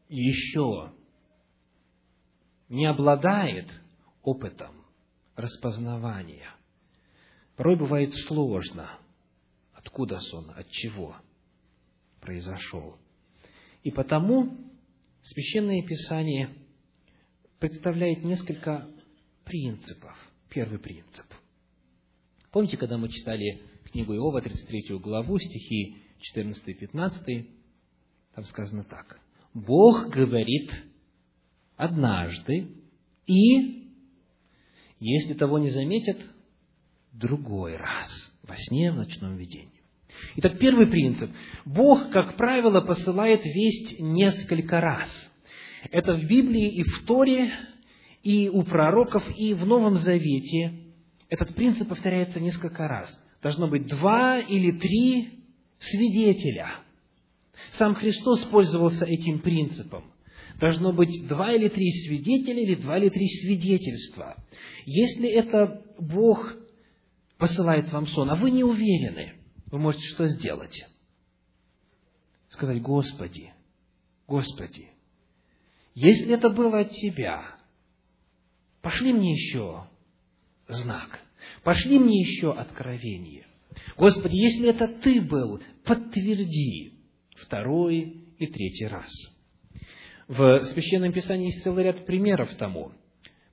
еще 0.09 0.91
не 2.67 2.85
обладает 2.85 3.71
опытом 4.21 4.85
распознавания, 5.35 6.53
порой 7.55 7.77
бывает 7.77 8.13
сложно, 8.27 8.99
откуда 9.73 10.19
сон, 10.19 10.51
от 10.51 10.69
чего 10.69 11.15
произошел. 12.19 12.97
И 13.83 13.91
потому 13.91 14.57
Священное 15.21 15.83
Писание 15.83 16.49
представляет 17.59 18.23
несколько 18.23 18.89
принципов. 19.45 20.17
Первый 20.49 20.79
принцип. 20.79 21.25
Помните, 22.51 22.77
когда 22.77 22.97
мы 22.97 23.09
читали 23.09 23.61
книгу 23.91 24.13
Иова, 24.15 24.41
33 24.41 24.97
главу, 24.97 25.37
стихи 25.39 25.97
14 26.19 26.67
и 26.67 26.73
15, 26.73 27.47
там 28.35 28.43
сказано 28.45 28.83
так. 28.83 29.19
Бог 29.53 30.09
говорит 30.09 30.71
однажды, 31.75 32.67
и, 33.25 33.87
если 34.99 35.33
того 35.33 35.59
не 35.59 35.69
заметят, 35.69 36.17
другой 37.13 37.75
раз, 37.75 38.09
во 38.43 38.55
сне, 38.57 38.91
в 38.91 38.95
ночном 38.95 39.37
видении. 39.37 39.81
Итак, 40.37 40.57
первый 40.59 40.87
принцип. 40.87 41.29
Бог, 41.65 42.11
как 42.11 42.35
правило, 42.35 42.81
посылает 42.81 43.43
весть 43.45 43.99
несколько 43.99 44.81
раз. 44.81 45.09
Это 45.91 46.15
в 46.15 46.23
Библии 46.25 46.69
и 46.69 46.83
в 46.83 47.05
Торе, 47.05 47.53
и 48.23 48.49
у 48.49 48.63
пророков, 48.63 49.23
и 49.37 49.53
в 49.53 49.65
Новом 49.65 49.97
Завете. 49.99 50.78
Этот 51.29 51.55
принцип 51.55 51.87
повторяется 51.87 52.39
несколько 52.39 52.87
раз. 52.87 53.09
Должно 53.41 53.67
быть 53.67 53.87
два 53.87 54.39
или 54.39 54.71
три 54.71 55.43
свидетеля. 55.79 56.69
Сам 57.77 57.95
Христос 57.95 58.43
пользовался 58.45 59.05
этим 59.05 59.39
принципом. 59.39 60.11
Должно 60.59 60.91
быть 60.91 61.27
два 61.27 61.53
или 61.53 61.69
три 61.69 61.89
свидетеля, 62.07 62.61
или 62.61 62.75
два 62.75 62.97
или 62.97 63.09
три 63.09 63.27
свидетельства. 63.41 64.35
Если 64.85 65.29
это 65.29 65.83
Бог 65.99 66.53
посылает 67.37 67.91
вам 67.91 68.07
сон, 68.07 68.29
а 68.29 68.35
вы 68.35 68.51
не 68.51 68.63
уверены– 68.63 69.33
вы 69.71 69.77
можете 69.77 70.03
что 70.07 70.27
сделать? 70.27 70.75
Сказать, 72.49 72.81
Господи, 72.81 73.53
Господи, 74.27 74.89
если 75.93 76.33
это 76.33 76.49
было 76.49 76.79
от 76.79 76.91
Тебя, 76.91 77.43
пошли 78.81 79.13
мне 79.13 79.33
еще 79.33 79.87
знак, 80.69 81.19
пошли 81.63 81.99
мне 81.99 82.21
еще 82.21 82.53
откровение. 82.53 83.45
Господи, 83.97 84.35
если 84.35 84.69
это 84.69 84.87
Ты 84.87 85.21
был, 85.21 85.61
подтверди 85.85 86.93
второй 87.35 88.25
и 88.37 88.47
третий 88.47 88.87
раз. 88.87 89.09
В 90.27 90.63
Священном 90.73 91.11
Писании 91.11 91.47
есть 91.47 91.63
целый 91.63 91.83
ряд 91.83 92.05
примеров 92.05 92.53
тому. 92.55 92.91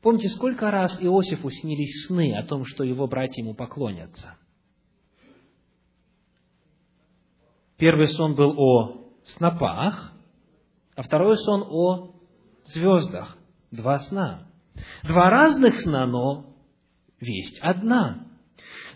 Помните, 0.03 0.29
сколько 0.29 0.71
раз 0.71 0.99
Иосифу 1.01 1.51
снились 1.51 2.07
сны 2.07 2.35
о 2.37 2.45
том, 2.45 2.65
что 2.65 2.85
его 2.85 3.07
братья 3.09 3.43
ему 3.43 3.55
поклонятся– 3.55 4.37
Первый 7.79 8.09
сон 8.09 8.35
был 8.35 8.55
о 8.57 9.11
снопах, 9.37 10.13
а 10.95 11.03
второй 11.03 11.37
сон 11.39 11.63
о 11.69 12.15
звездах. 12.67 13.37
Два 13.71 13.99
сна. 14.01 14.47
Два 15.03 15.29
разных 15.29 15.81
сна, 15.83 16.07
но 16.07 16.56
весть 17.21 17.59
одна. 17.61 18.27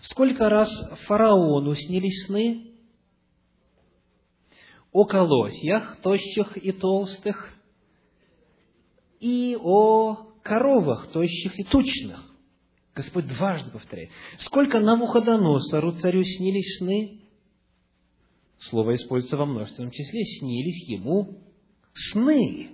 Сколько 0.03 0.49
раз 0.49 0.69
фараону 1.07 1.75
снились 1.75 2.25
сны? 2.25 2.67
О 4.91 5.05
колосьях, 5.05 6.01
тощих 6.01 6.57
и 6.57 6.71
толстых, 6.71 7.53
и 9.19 9.57
о 9.61 10.15
коровах, 10.43 11.11
тощих 11.11 11.57
и 11.57 11.63
тучных. 11.63 12.31
Господь 12.93 13.27
дважды 13.27 13.71
повторяет. 13.71 14.09
Сколько 14.39 14.81
Навуходоносору, 14.81 15.93
царю, 15.93 16.23
снились 16.23 16.77
сны? 16.79 17.21
Слово 18.69 18.95
используется 18.95 19.37
во 19.37 19.45
множественном 19.45 19.91
числе. 19.91 20.23
Снились 20.23 20.89
ему 20.89 21.39
сны. 21.93 22.71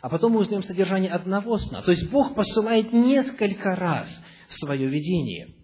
А 0.00 0.08
потом 0.08 0.32
мы 0.32 0.40
узнаем 0.40 0.62
содержание 0.62 1.10
одного 1.10 1.58
сна. 1.58 1.82
То 1.82 1.90
есть 1.90 2.10
Бог 2.10 2.34
посылает 2.34 2.92
несколько 2.92 3.76
раз 3.76 4.08
свое 4.52 4.88
видение. 4.88 5.54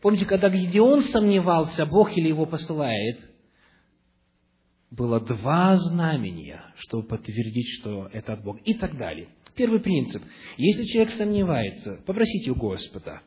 Помните, 0.00 0.26
когда 0.26 0.48
Гедеон 0.48 1.04
сомневался, 1.04 1.86
Бог 1.86 2.16
или 2.16 2.28
его 2.28 2.46
посылает, 2.46 3.20
было 4.90 5.20
два 5.20 5.76
знамения, 5.76 6.62
чтобы 6.76 7.08
подтвердить, 7.08 7.68
что 7.80 8.08
это 8.12 8.34
от 8.34 8.44
Бога, 8.44 8.60
и 8.64 8.74
так 8.74 8.96
далее. 8.96 9.28
Первый 9.54 9.80
принцип. 9.80 10.22
Если 10.56 10.84
человек 10.84 11.14
сомневается, 11.14 12.02
попросите 12.06 12.50
у 12.50 12.54
Господа, 12.54 13.22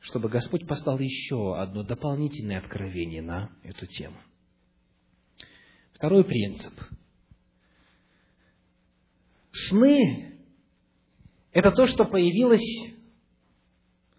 чтобы 0.00 0.28
Господь 0.28 0.66
послал 0.66 0.98
еще 0.98 1.56
одно 1.56 1.82
дополнительное 1.82 2.58
откровение 2.58 3.22
на 3.22 3.50
эту 3.64 3.86
тему. 3.86 4.16
Второй 5.94 6.24
принцип. 6.24 6.72
Сны– 9.68 10.34
это 11.52 11.72
то, 11.72 11.86
что 11.86 12.04
появилось, 12.04 12.95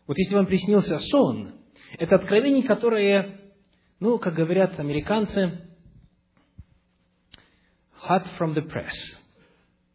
вот 0.07 0.17
если 0.17 0.35
вам 0.35 0.45
приснился 0.45 0.99
сон, 0.99 1.53
это 1.97 2.15
откровение, 2.15 2.63
которое, 2.63 3.39
ну, 3.99 4.17
как 4.17 4.33
говорят 4.33 4.79
американцы, 4.79 5.59
hot 8.07 8.23
from 8.39 8.55
the 8.55 8.65
press. 8.65 8.93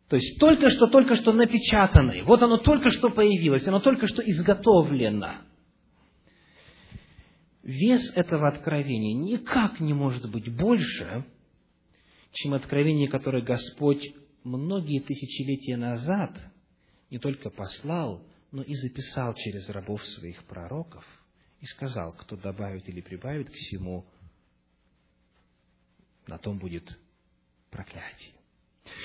То 0.09 0.17
есть 0.17 0.39
только 0.39 0.69
что, 0.69 0.89
только 0.89 1.17
что 1.17 1.33
напечатанное. 1.33 2.23
Вот 2.25 2.43
оно 2.43 2.59
только 2.59 2.91
что 2.91 3.09
появилось, 3.09 3.67
оно 3.67 3.81
только 3.81 4.07
что 4.07 4.23
изготовлено. 4.23 5.37
Вес 7.63 8.13
этого 8.15 8.49
откровения 8.49 9.15
никак 9.15 9.81
не 9.81 9.95
может 9.95 10.31
быть 10.31 10.55
больше, 10.55 11.25
чем 12.33 12.55
откровение, 12.55 13.09
которое 13.09 13.43
Господь 13.43 14.03
многие 14.45 15.01
тысячелетия 15.01 15.77
назад 15.77 16.33
не 17.11 17.19
только 17.19 17.49
послал, 17.49 18.23
но 18.53 18.63
и 18.63 18.75
записал 18.75 19.35
через 19.35 19.69
рабов 19.71 20.05
своих 20.07 20.45
пророков 20.45 21.05
и 21.61 21.67
сказал, 21.67 22.13
кто 22.13 22.37
добавит 22.37 22.89
или 22.89 23.01
прибавит 23.01 23.49
к 23.49 23.55
всему, 23.55 24.05
на 26.27 26.39
том 26.39 26.59
будет 26.59 26.99
проклятие. 27.71 28.35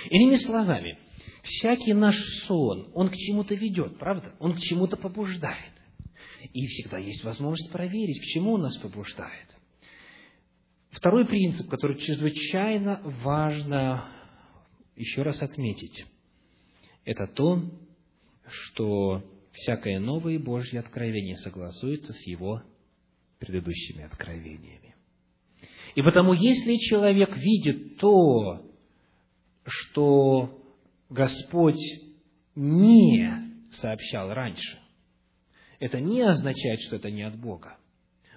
Иными 0.10 0.38
словами, 0.38 1.00
всякий 1.44 1.94
наш 1.94 2.16
сон, 2.46 2.92
он 2.94 3.10
к 3.10 3.16
чему-то 3.16 3.56
ведет, 3.56 3.98
правда? 3.98 4.36
Он 4.40 4.54
к 4.54 4.60
чему-то 4.60 4.98
побуждает. 4.98 5.74
И 6.54 6.68
всегда 6.68 6.98
есть 6.98 7.24
возможность 7.24 7.72
проверить, 7.72 8.20
к 8.20 8.26
чему 8.26 8.54
он 8.54 8.62
нас 8.62 8.78
побуждает. 8.78 9.56
Второй 10.92 11.26
принцип, 11.26 11.70
который 11.70 11.98
чрезвычайно 12.00 13.02
важно 13.24 14.10
еще 14.96 15.22
раз 15.22 15.42
отметить, 15.42 16.06
это 17.06 17.28
то, 17.28 17.64
что 18.50 19.24
всякое 19.58 20.00
новое 20.00 20.40
Божье 20.40 20.80
откровение 20.80 21.38
согласуется 21.38 22.14
с 22.14 22.28
его 22.28 22.62
предыдущими 23.40 24.04
откровениями. 24.04 24.96
И 25.96 26.02
потому, 26.02 26.34
если 26.34 26.76
человек 26.78 27.36
видит 27.36 27.98
то, 27.98 28.64
что 29.66 30.62
Господь 31.10 31.82
не 32.56 33.32
сообщал 33.82 34.34
раньше, 34.34 34.80
это 35.80 36.00
не 36.00 36.22
означает, 36.22 36.80
что 36.82 36.98
это 36.98 37.12
не 37.12 37.24
от 37.24 37.40
Бога. 37.40 37.78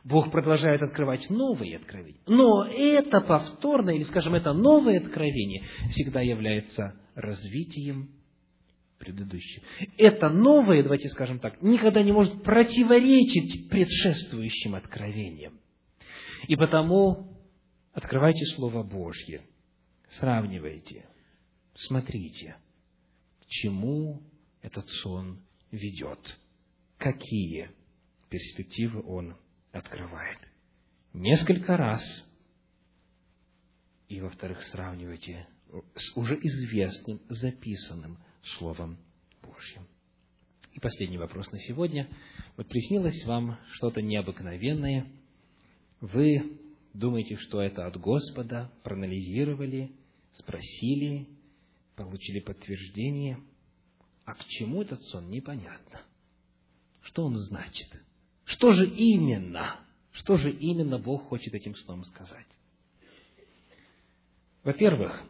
Бог 0.05 0.31
продолжает 0.31 0.81
открывать 0.81 1.29
новые 1.29 1.77
откровения. 1.77 2.21
Но 2.27 2.65
это 2.65 3.21
повторное, 3.21 3.95
или, 3.95 4.05
скажем, 4.05 4.35
это 4.35 4.53
новое 4.53 4.99
откровение 4.99 5.65
всегда 5.91 6.23
является 6.23 6.95
развитием 7.15 8.09
предыдущего. 9.01 9.65
Это 9.97 10.29
новое, 10.29 10.83
давайте 10.83 11.09
скажем 11.09 11.41
так, 11.41 11.61
никогда 11.63 12.03
не 12.03 12.13
может 12.13 12.45
противоречить 12.45 13.69
предшествующим 13.69 14.77
откровениям. 14.77 15.59
И 16.47 16.55
потому 16.55 17.37
открывайте 17.93 18.45
Слово 18.55 18.83
Божье, 18.83 19.43
сравнивайте, 20.21 21.09
смотрите, 21.75 22.57
к 23.41 23.47
чему 23.47 24.23
этот 24.63 24.87
сон 25.03 25.41
ведет, 25.71 26.39
какие 26.99 27.71
перспективы 28.29 29.03
он 29.05 29.37
открывает. 29.73 30.39
Несколько 31.15 31.77
раз. 31.77 32.03
И, 34.09 34.21
во-вторых, 34.21 34.63
сравнивайте 34.65 35.49
с 35.95 36.17
уже 36.17 36.37
известным, 36.37 37.21
записанным 37.29 38.19
Словом 38.59 38.99
Божьим. 39.43 39.87
И 40.73 40.81
последний 40.81 41.19
вопрос 41.19 41.51
на 41.51 41.59
сегодня. 41.59 42.09
Вот 42.57 42.69
приснилось 42.69 43.25
вам 43.25 43.59
что-то 43.73 44.03
необыкновенное. 44.03 45.07
Вы 46.01 46.59
думаете, 46.95 47.37
что 47.37 47.61
это 47.61 47.87
от 47.87 47.97
Господа, 47.97 48.71
проанализировали, 48.83 49.91
спросили, 50.33 51.27
получили 51.97 52.41
подтверждение, 52.41 53.39
а 54.25 54.35
к 54.35 54.45
чему 54.47 54.83
этот 54.83 55.01
сон, 55.03 55.29
непонятно. 55.29 56.03
Что 57.03 57.25
он 57.25 57.37
значит? 57.37 58.01
Что 58.45 58.73
же 58.73 58.89
именно? 58.89 59.81
Что 60.13 60.37
же 60.37 60.51
именно 60.51 60.99
Бог 60.99 61.29
хочет 61.29 61.55
этим 61.55 61.75
сном 61.77 62.05
сказать? 62.05 62.47
Во-первых, 64.63 65.21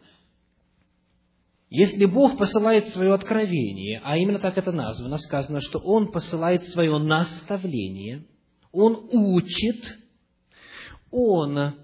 если 1.71 2.05
Бог 2.05 2.37
посылает 2.37 2.89
свое 2.89 3.15
откровение, 3.15 4.01
а 4.03 4.19
именно 4.19 4.41
так 4.41 4.59
это 4.59 4.73
названо, 4.73 5.19
сказано, 5.19 5.61
что 5.61 5.79
Он 5.79 6.11
посылает 6.11 6.65
свое 6.71 6.99
наставление, 6.99 8.27
Он 8.73 9.09
учит, 9.13 9.81
Он 11.13 11.77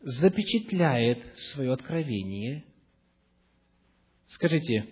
запечатляет 0.00 1.24
свое 1.52 1.72
откровение. 1.72 2.64
Скажите, 4.26 4.88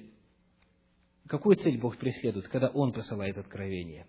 какую 1.26 1.56
цель 1.56 1.78
Бог 1.78 1.98
преследует, 1.98 2.46
когда 2.46 2.68
Он 2.68 2.92
посылает 2.92 3.36
откровение? 3.36 4.06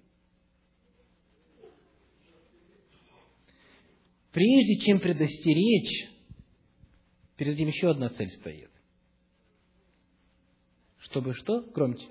Прежде 4.32 4.86
чем 4.86 5.00
предостеречь, 5.00 6.12
перед 7.38 7.56
этим 7.56 7.70
еще 7.70 7.90
одна 7.90 8.10
цель 8.10 8.30
стоит. 8.30 8.70
Чтобы 11.16 11.34
что? 11.34 11.62
Громче. 11.74 12.08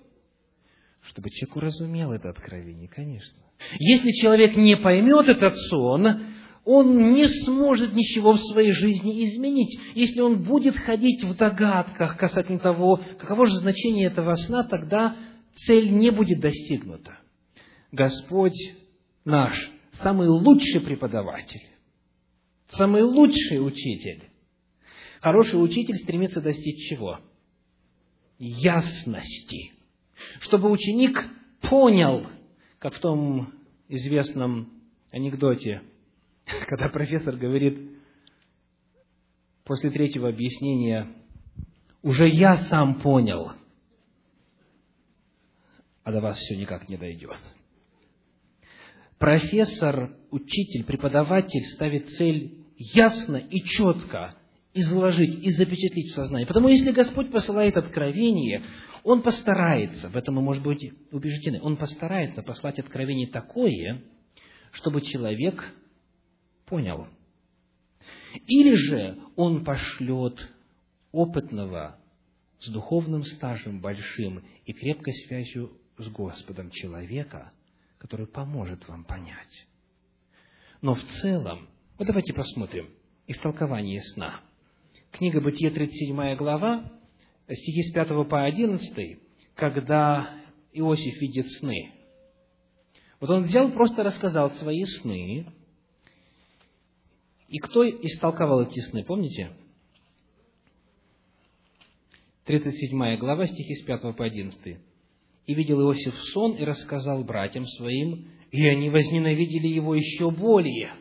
Чтобы 1.02 1.28
человек 1.28 1.56
уразумел 1.56 2.12
это 2.12 2.30
откровение, 2.30 2.88
конечно. 2.88 3.36
Если 3.78 4.12
человек 4.12 4.56
не 4.56 4.78
поймет 4.78 5.28
этот 5.28 5.54
сон, 5.68 6.22
он 6.64 7.12
не 7.12 7.28
сможет 7.44 7.92
ничего 7.92 8.32
в 8.32 8.40
своей 8.40 8.72
жизни 8.72 9.26
изменить. 9.26 9.78
Если 9.94 10.20
он 10.20 10.42
будет 10.42 10.74
ходить 10.76 11.22
в 11.22 11.36
догадках 11.36 12.16
касательно 12.16 12.58
того, 12.60 12.98
каково 13.18 13.46
же 13.46 13.56
значение 13.56 14.06
этого 14.06 14.36
сна, 14.36 14.64
тогда 14.64 15.14
цель 15.66 15.92
не 15.92 16.08
будет 16.08 16.40
достигнута. 16.40 17.18
Господь 17.92 18.56
наш, 19.26 19.70
самый 20.02 20.28
лучший 20.28 20.80
преподаватель, 20.80 21.60
самый 22.70 23.02
лучший 23.02 23.58
учитель. 23.58 24.30
Хороший 25.20 25.62
учитель 25.62 25.96
стремится 25.96 26.40
достичь 26.40 26.88
чего? 26.88 27.20
Ясности. 28.38 29.72
Чтобы 30.40 30.70
ученик 30.70 31.24
понял, 31.60 32.26
как 32.78 32.94
в 32.94 33.00
том 33.00 33.52
известном 33.88 34.70
анекдоте, 35.10 35.82
когда 36.68 36.88
профессор 36.88 37.36
говорит 37.36 37.78
после 39.64 39.90
третьего 39.90 40.28
объяснения, 40.28 41.12
уже 42.02 42.28
я 42.28 42.58
сам 42.68 43.00
понял, 43.00 43.52
а 46.02 46.12
до 46.12 46.20
вас 46.20 46.36
все 46.36 46.56
никак 46.56 46.88
не 46.88 46.96
дойдет. 46.96 47.38
Профессор, 49.18 50.14
учитель, 50.30 50.84
преподаватель 50.84 51.64
ставит 51.74 52.08
цель 52.10 52.58
ясно 52.76 53.36
и 53.36 53.60
четко 53.62 54.36
изложить 54.74 55.42
и 55.42 55.50
запечатлить 55.50 56.10
в 56.10 56.14
сознании. 56.14 56.46
Потому 56.46 56.68
если 56.68 56.90
Господь 56.90 57.30
посылает 57.30 57.76
откровение, 57.76 58.64
Он 59.04 59.22
постарается, 59.22 60.08
в 60.08 60.16
этом 60.16 60.34
мы, 60.34 60.42
может 60.42 60.62
быть, 60.62 60.92
убеждены, 61.12 61.60
Он 61.62 61.76
постарается 61.76 62.42
послать 62.42 62.78
откровение 62.80 63.28
такое, 63.28 64.02
чтобы 64.72 65.00
человек 65.02 65.64
понял. 66.66 67.06
Или 68.46 68.74
же 68.74 69.18
Он 69.36 69.64
пошлет 69.64 70.36
опытного, 71.12 71.98
с 72.60 72.68
духовным 72.68 73.24
стажем 73.24 73.80
большим 73.80 74.42
и 74.64 74.72
крепкой 74.72 75.14
связью 75.26 75.78
с 75.98 76.08
Господом 76.08 76.70
человека, 76.70 77.52
который 77.98 78.26
поможет 78.26 78.88
вам 78.88 79.04
понять. 79.04 79.66
Но 80.80 80.94
в 80.94 81.04
целом, 81.20 81.68
вот 81.98 82.06
давайте 82.06 82.32
посмотрим 82.32 82.90
истолкование 83.26 84.02
сна. 84.14 84.40
Книга 85.14 85.40
Бытие, 85.40 85.70
37 85.70 86.34
глава, 86.34 86.90
стихи 87.48 87.84
с 87.84 87.92
5 87.92 88.28
по 88.28 88.42
11, 88.42 89.20
когда 89.54 90.28
Иосиф 90.72 91.20
видит 91.20 91.48
сны. 91.52 91.92
Вот 93.20 93.30
он 93.30 93.44
взял, 93.44 93.70
просто 93.70 94.02
рассказал 94.02 94.50
свои 94.54 94.84
сны, 94.84 95.46
и 97.46 97.58
кто 97.58 97.88
истолковал 97.88 98.62
эти 98.62 98.80
сны, 98.90 99.04
помните? 99.04 99.52
37 102.46 103.16
глава, 103.18 103.46
стихи 103.46 103.76
с 103.76 103.84
5 103.84 104.16
по 104.16 104.24
11. 104.24 104.78
«И 105.46 105.54
видел 105.54 105.80
Иосиф 105.80 106.14
сон, 106.32 106.56
и 106.56 106.64
рассказал 106.64 107.22
братьям 107.22 107.68
своим, 107.68 108.32
и 108.50 108.66
они 108.66 108.90
возненавидели 108.90 109.68
его 109.68 109.94
еще 109.94 110.32
более». 110.32 110.92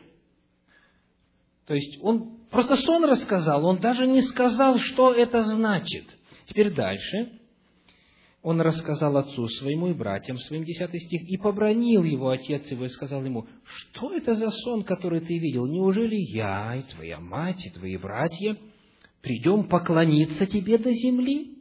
То 1.66 1.74
есть, 1.74 1.98
он 2.00 2.33
просто 2.54 2.76
сон 2.76 3.04
рассказал, 3.04 3.66
он 3.66 3.78
даже 3.78 4.06
не 4.06 4.22
сказал, 4.22 4.78
что 4.78 5.12
это 5.12 5.44
значит. 5.44 6.04
Теперь 6.46 6.72
дальше. 6.72 7.40
Он 8.42 8.60
рассказал 8.60 9.16
отцу 9.16 9.48
своему 9.48 9.88
и 9.88 9.94
братьям 9.94 10.36
своим, 10.38 10.64
десятый 10.64 11.00
стих, 11.00 11.22
и 11.28 11.38
побронил 11.38 12.04
его 12.04 12.28
отец 12.28 12.66
его 12.70 12.84
и 12.84 12.90
сказал 12.90 13.24
ему, 13.24 13.46
что 13.64 14.12
это 14.12 14.36
за 14.36 14.50
сон, 14.50 14.84
который 14.84 15.20
ты 15.20 15.38
видел? 15.38 15.66
Неужели 15.66 16.16
я 16.16 16.76
и 16.76 16.82
твоя 16.94 17.20
мать 17.20 17.64
и 17.64 17.70
твои 17.70 17.96
братья 17.96 18.56
придем 19.22 19.64
поклониться 19.64 20.46
тебе 20.46 20.76
до 20.76 20.92
земли? 20.92 21.56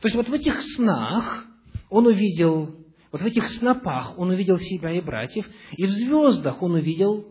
То 0.00 0.08
есть 0.08 0.14
вот 0.16 0.28
в 0.28 0.32
этих 0.32 0.54
снах 0.76 1.46
он 1.90 2.06
увидел, 2.06 2.76
вот 3.10 3.20
в 3.20 3.26
этих 3.26 3.46
снопах 3.58 4.16
он 4.16 4.30
увидел 4.30 4.58
себя 4.60 4.92
и 4.92 5.00
братьев, 5.00 5.46
и 5.76 5.84
в 5.84 5.90
звездах 5.90 6.62
он 6.62 6.74
увидел 6.74 7.26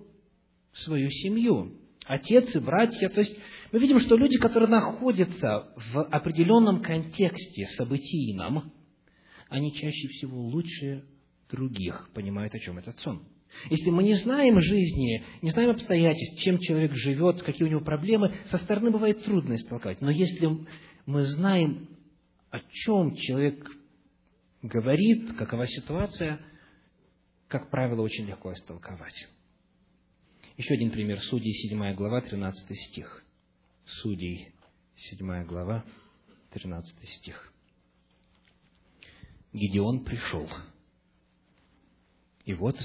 свою 0.74 1.10
семью 1.10 1.80
отец 2.06 2.56
и 2.56 2.60
братья. 2.60 3.10
То 3.10 3.22
есть 3.22 3.38
мы 3.72 3.80
видим, 3.80 4.00
что 4.00 4.16
люди, 4.16 4.38
которые 4.38 4.70
находятся 4.70 5.74
в 5.76 6.04
определенном 6.04 6.82
контексте 6.82 7.66
событийном, 7.78 8.72
они 9.50 9.74
чаще 9.74 10.08
всего 10.10 10.42
лучше 10.42 11.04
других 11.50 12.10
понимают, 12.14 12.54
о 12.56 12.60
чем 12.60 12.78
этот 12.78 12.98
сон. 13.00 13.24
Если 13.70 13.92
мы 13.92 14.04
не 14.04 14.16
знаем 14.16 14.60
жизни, 14.60 15.24
не 15.42 15.52
знаем 15.52 15.70
обстоятельств, 15.70 16.42
чем 16.42 16.58
человек 16.60 16.94
живет, 16.96 17.44
какие 17.44 17.68
у 17.68 17.70
него 17.70 17.82
проблемы, 17.82 18.34
со 18.50 18.58
стороны 18.58 18.90
бывает 18.90 19.24
трудно 19.24 19.56
истолковать. 19.56 20.02
Но 20.02 20.10
если 20.10 20.50
мы 21.06 21.24
знаем, 21.24 21.88
о 22.50 22.60
чем 22.60 23.16
человек 23.16 23.64
говорит, 24.64 25.34
какова 25.38 25.68
ситуация, 25.68 26.40
как 27.48 27.70
правило, 27.70 28.02
очень 28.02 28.26
легко 28.26 28.54
истолковать. 28.54 29.28
Еще 30.56 30.76
один 30.76 30.92
пример. 30.92 31.20
Судей, 31.20 31.52
7 31.52 31.96
глава, 31.96 32.22
13 32.22 32.78
стих. 32.90 33.24
Судей, 33.86 34.54
7 34.96 35.46
глава, 35.46 35.84
13 36.52 37.10
стих. 37.18 37.52
Гедеон 39.52 40.04
пришел. 40.04 40.48
И 42.46 42.54
вот 42.54 42.78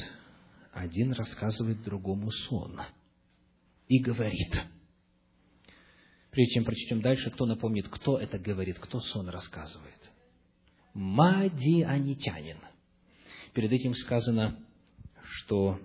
один 0.73 1.13
рассказывает 1.13 1.83
другому 1.83 2.31
сон. 2.31 2.81
И 3.89 3.99
говорит. 3.99 4.55
Прежде 6.31 6.55
чем 6.55 6.65
прочтем 6.65 7.03
дальше, 7.03 7.31
кто 7.31 7.45
напомнит, 7.45 7.89
кто 7.89 8.19
это 8.19 8.39
говорит, 8.39 8.79
кто 8.79 9.01
сон 9.01 9.29
рассказывает? 9.29 10.11
Мадианитянин. 10.95 12.59
Перед 13.53 13.73
этим 13.73 13.95
сказано, 13.95 14.59
что 15.23 15.79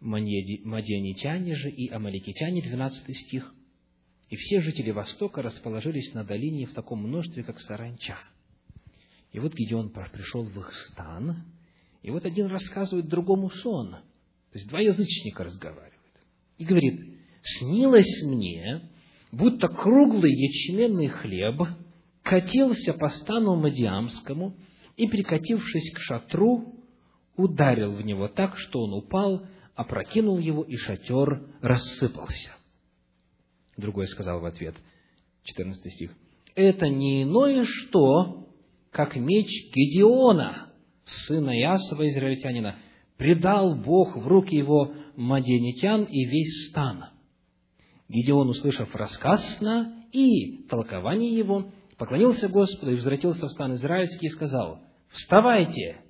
мадианитяне 0.00 1.54
же 1.54 1.70
и 1.70 1.90
амаликитяне, 1.90 2.62
12 2.62 3.16
стих. 3.16 3.54
И 4.28 4.36
все 4.36 4.60
жители 4.60 4.90
Востока 4.90 5.42
расположились 5.42 6.12
на 6.14 6.24
долине 6.24 6.66
в 6.66 6.74
таком 6.74 7.02
множестве, 7.02 7.44
как 7.44 7.60
саранча. 7.60 8.18
И 9.32 9.38
вот 9.38 9.54
Гедеон 9.54 9.90
пришел 9.90 10.44
в 10.44 10.58
их 10.58 10.72
стан, 10.90 11.44
и 12.02 12.10
вот 12.10 12.24
один 12.24 12.46
рассказывает 12.46 13.08
другому 13.08 13.50
сон. 13.50 13.90
То 14.52 14.58
есть 14.58 14.68
два 14.68 14.80
язычника 14.80 15.44
разговаривают. 15.44 15.92
И 16.58 16.64
говорит, 16.64 17.00
снилось 17.42 18.22
мне, 18.24 18.90
будто 19.32 19.68
круглый 19.68 20.32
ячменный 20.32 21.08
хлеб 21.08 21.62
катился 22.22 22.94
по 22.94 23.10
стану 23.10 23.56
Мадиамскому 23.56 24.56
и, 24.96 25.06
прикатившись 25.06 25.92
к 25.94 25.98
шатру, 25.98 26.74
ударил 27.36 27.92
в 27.92 28.02
него 28.02 28.28
так, 28.28 28.56
что 28.56 28.84
он 28.84 28.94
упал 28.94 29.46
опрокинул 29.76 30.38
его, 30.38 30.62
и 30.64 30.76
шатер 30.76 31.46
рассыпался. 31.60 32.50
Другой 33.76 34.08
сказал 34.08 34.40
в 34.40 34.46
ответ, 34.46 34.74
14 35.44 35.92
стих, 35.92 36.12
это 36.54 36.88
не 36.88 37.22
иное 37.22 37.64
что, 37.64 38.48
как 38.90 39.14
меч 39.16 39.46
Гедеона, 39.74 40.72
сына 41.04 41.50
Ясова, 41.50 42.08
израильтянина, 42.08 42.76
предал 43.18 43.76
Бог 43.76 44.16
в 44.16 44.26
руки 44.26 44.56
его 44.56 44.94
маденитян 45.14 46.04
и 46.04 46.24
весь 46.24 46.70
стан. 46.70 47.04
Гедеон, 48.08 48.48
услышав 48.48 48.94
рассказ 48.94 49.42
сна 49.58 50.04
и 50.12 50.64
толкование 50.68 51.36
его, 51.36 51.70
поклонился 51.98 52.48
Господу 52.48 52.92
и 52.92 52.96
возвратился 52.96 53.46
в 53.46 53.52
стан 53.52 53.74
израильский 53.74 54.26
и 54.26 54.30
сказал, 54.30 54.80
«Вставайте! 55.10 56.00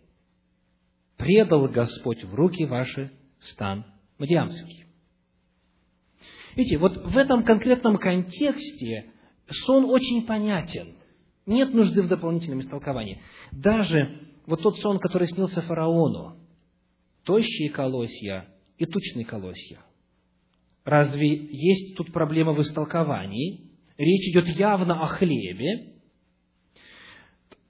Предал 1.17 1.67
Господь 1.69 2.23
в 2.25 2.35
руки 2.35 2.65
ваши 2.65 3.11
стан 3.41 3.85
Мадиамский». 4.19 4.87
Видите, 6.57 6.79
вот 6.79 6.97
в 6.97 7.19
этом 7.19 7.45
конкретном 7.45 7.99
контексте 7.99 9.13
сон 9.67 9.85
очень 9.85 10.27
понятен. 10.27 10.95
Нет 11.45 11.73
нужды 11.75 12.03
в 12.03 12.09
дополнительном 12.09 12.61
истолковании. 12.61 13.21
Даже 13.53 14.27
вот 14.47 14.63
тот 14.63 14.79
сон, 14.79 14.99
который 14.99 15.29
снился 15.29 15.63
фараону, 15.63 16.39
тощие 17.25 17.71
колосья 17.71 18.49
и 18.79 18.87
тучные 18.87 19.27
колосья. 19.27 19.81
Разве 20.85 21.29
есть 21.29 21.97
тут 21.97 22.13
проблема 22.13 22.53
в 22.53 22.63
истолковании? 22.63 23.71
Речь 23.99 24.33
идет 24.33 24.47
явно 24.57 25.05
о 25.05 25.09
хлебе. 25.09 25.95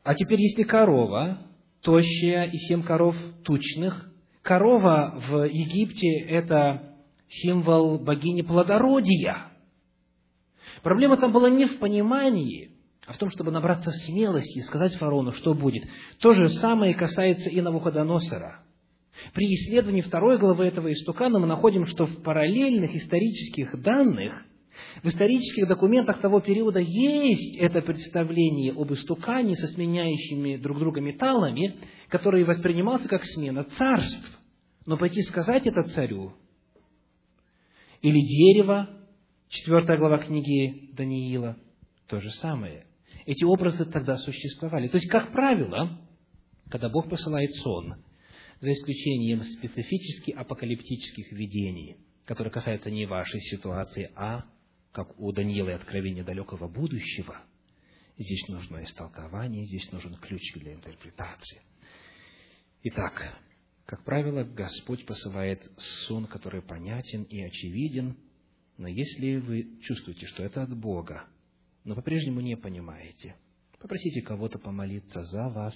А 0.02 0.14
теперь, 0.14 0.40
если 0.40 0.62
корова, 0.62 1.46
тощая 1.82 2.44
и 2.44 2.56
семь 2.68 2.82
коров 2.82 3.16
тучных, 3.42 4.12
корова 4.46 5.20
в 5.28 5.44
Египте– 5.48 6.20
это 6.28 6.94
символ 7.28 7.98
богини 7.98 8.42
плодородия. 8.42 9.48
Проблема 10.82 11.16
там 11.16 11.32
была 11.32 11.50
не 11.50 11.66
в 11.66 11.78
понимании, 11.78 12.70
а 13.06 13.12
в 13.12 13.18
том, 13.18 13.30
чтобы 13.30 13.50
набраться 13.50 13.90
смелости 14.06 14.58
и 14.58 14.62
сказать 14.62 14.94
фараону, 14.94 15.32
что 15.32 15.52
будет. 15.52 15.82
То 16.20 16.32
же 16.32 16.48
самое 16.48 16.94
касается 16.94 17.50
и 17.50 17.60
Навуходоносора. 17.60 18.60
При 19.32 19.46
исследовании 19.54 20.02
второй 20.02 20.38
главы 20.38 20.66
этого 20.66 20.92
истукана 20.92 21.40
мы 21.40 21.46
находим, 21.46 21.86
что 21.86 22.06
в 22.06 22.22
параллельных 22.22 22.94
исторических 22.94 23.82
данных, 23.82 24.44
в 25.02 25.08
исторических 25.08 25.68
документах 25.68 26.20
того 26.20 26.40
периода 26.40 26.80
есть 26.80 27.56
это 27.58 27.82
представление 27.82 28.72
об 28.72 28.92
истукане 28.92 29.54
со 29.56 29.66
сменяющими 29.68 30.56
друг 30.56 30.78
друга 30.78 31.00
металлами, 31.00 31.76
который 32.08 32.44
воспринимался 32.44 33.08
как 33.08 33.24
смена 33.24 33.64
царств. 33.76 34.38
Но 34.86 34.96
пойти 34.96 35.22
сказать 35.22 35.66
это 35.66 35.82
царю, 35.82 36.32
или 38.02 38.20
дерево, 38.20 38.88
четвертая 39.48 39.96
глава 39.96 40.18
книги 40.18 40.90
Даниила, 40.92 41.56
то 42.06 42.20
же 42.20 42.30
самое. 42.30 42.86
Эти 43.24 43.42
образы 43.44 43.84
тогда 43.84 44.16
существовали. 44.16 44.88
То 44.88 44.98
есть, 44.98 45.08
как 45.08 45.32
правило, 45.32 45.98
когда 46.70 46.88
Бог 46.88 47.08
посылает 47.08 47.52
сон, 47.56 47.96
за 48.60 48.72
исключением 48.72 49.42
специфически 49.42 50.30
апокалиптических 50.30 51.32
видений, 51.32 51.96
которые 52.24 52.52
касаются 52.52 52.90
не 52.90 53.06
вашей 53.06 53.40
ситуации, 53.40 54.10
а, 54.14 54.44
как 54.96 55.20
у 55.20 55.30
Даниила 55.30 55.68
и 55.68 55.72
Откровения 55.74 56.24
далекого 56.24 56.68
будущего, 56.68 57.36
здесь 58.16 58.48
нужно 58.48 58.82
истолкование, 58.82 59.66
здесь 59.66 59.92
нужен 59.92 60.14
ключ 60.14 60.40
для 60.54 60.72
интерпретации. 60.72 61.60
Итак, 62.82 63.38
как 63.84 64.04
правило, 64.04 64.42
Господь 64.42 65.04
посылает 65.04 65.60
сон, 66.06 66.26
который 66.26 66.62
понятен 66.62 67.24
и 67.24 67.42
очевиден, 67.42 68.16
но 68.78 68.88
если 68.88 69.36
вы 69.36 69.78
чувствуете, 69.82 70.24
что 70.28 70.42
это 70.42 70.62
от 70.62 70.74
Бога, 70.74 71.26
но 71.84 71.94
по-прежнему 71.94 72.40
не 72.40 72.56
понимаете, 72.56 73.36
попросите 73.78 74.22
кого-то 74.22 74.58
помолиться 74.58 75.22
за 75.24 75.50
вас, 75.50 75.74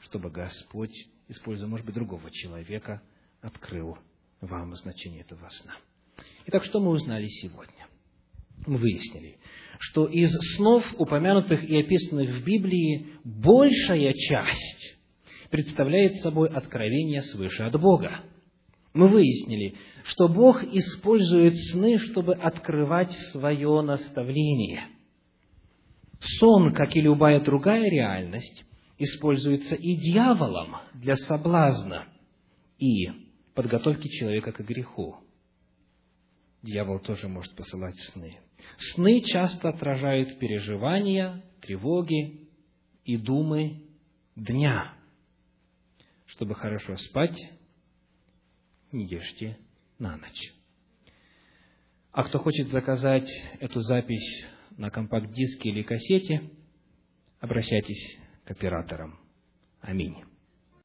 чтобы 0.00 0.30
Господь 0.30 0.94
используя, 1.28 1.68
может 1.68 1.84
быть, 1.84 1.94
другого 1.94 2.30
человека, 2.30 3.02
открыл 3.42 3.98
вам 4.40 4.74
значение 4.76 5.20
этого 5.20 5.46
сна. 5.50 5.76
Итак, 6.46 6.64
что 6.64 6.80
мы 6.80 6.88
узнали 6.88 7.26
сегодня? 7.28 7.81
Мы 8.66 8.76
выяснили, 8.76 9.38
что 9.78 10.06
из 10.06 10.30
снов, 10.56 10.84
упомянутых 10.98 11.64
и 11.64 11.80
описанных 11.80 12.30
в 12.30 12.44
Библии, 12.44 13.08
большая 13.24 14.12
часть 14.12 14.96
представляет 15.50 16.16
собой 16.22 16.48
откровение 16.48 17.22
свыше 17.22 17.64
от 17.64 17.80
Бога. 17.80 18.20
Мы 18.94 19.08
выяснили, 19.08 19.74
что 20.04 20.28
Бог 20.28 20.62
использует 20.62 21.54
сны, 21.72 21.98
чтобы 21.98 22.34
открывать 22.34 23.12
свое 23.32 23.80
наставление. 23.80 24.86
Сон, 26.38 26.72
как 26.72 26.94
и 26.94 27.00
любая 27.00 27.40
другая 27.40 27.90
реальность, 27.90 28.64
используется 28.98 29.74
и 29.74 29.96
дьяволом 29.96 30.76
для 30.94 31.16
соблазна 31.16 32.06
и 32.78 33.08
подготовки 33.54 34.08
человека 34.08 34.52
к 34.52 34.60
греху. 34.60 35.16
Дьявол 36.62 37.00
тоже 37.00 37.26
может 37.28 37.54
посылать 37.56 37.98
сны. 38.12 38.38
Сны 38.94 39.22
часто 39.22 39.68
отражают 39.68 40.38
переживания, 40.38 41.42
тревоги 41.60 42.48
и 43.04 43.16
думы 43.16 43.82
дня. 44.36 44.94
Чтобы 46.26 46.54
хорошо 46.54 46.96
спать, 46.96 47.38
не 48.90 49.06
ешьте 49.06 49.58
на 49.98 50.16
ночь. 50.16 50.52
А 52.12 52.24
кто 52.24 52.38
хочет 52.38 52.68
заказать 52.68 53.28
эту 53.60 53.80
запись 53.80 54.44
на 54.76 54.90
компакт-диске 54.90 55.70
или 55.70 55.82
кассете, 55.82 56.50
обращайтесь 57.40 58.18
к 58.44 58.50
операторам. 58.50 59.18
Аминь. 59.80 60.31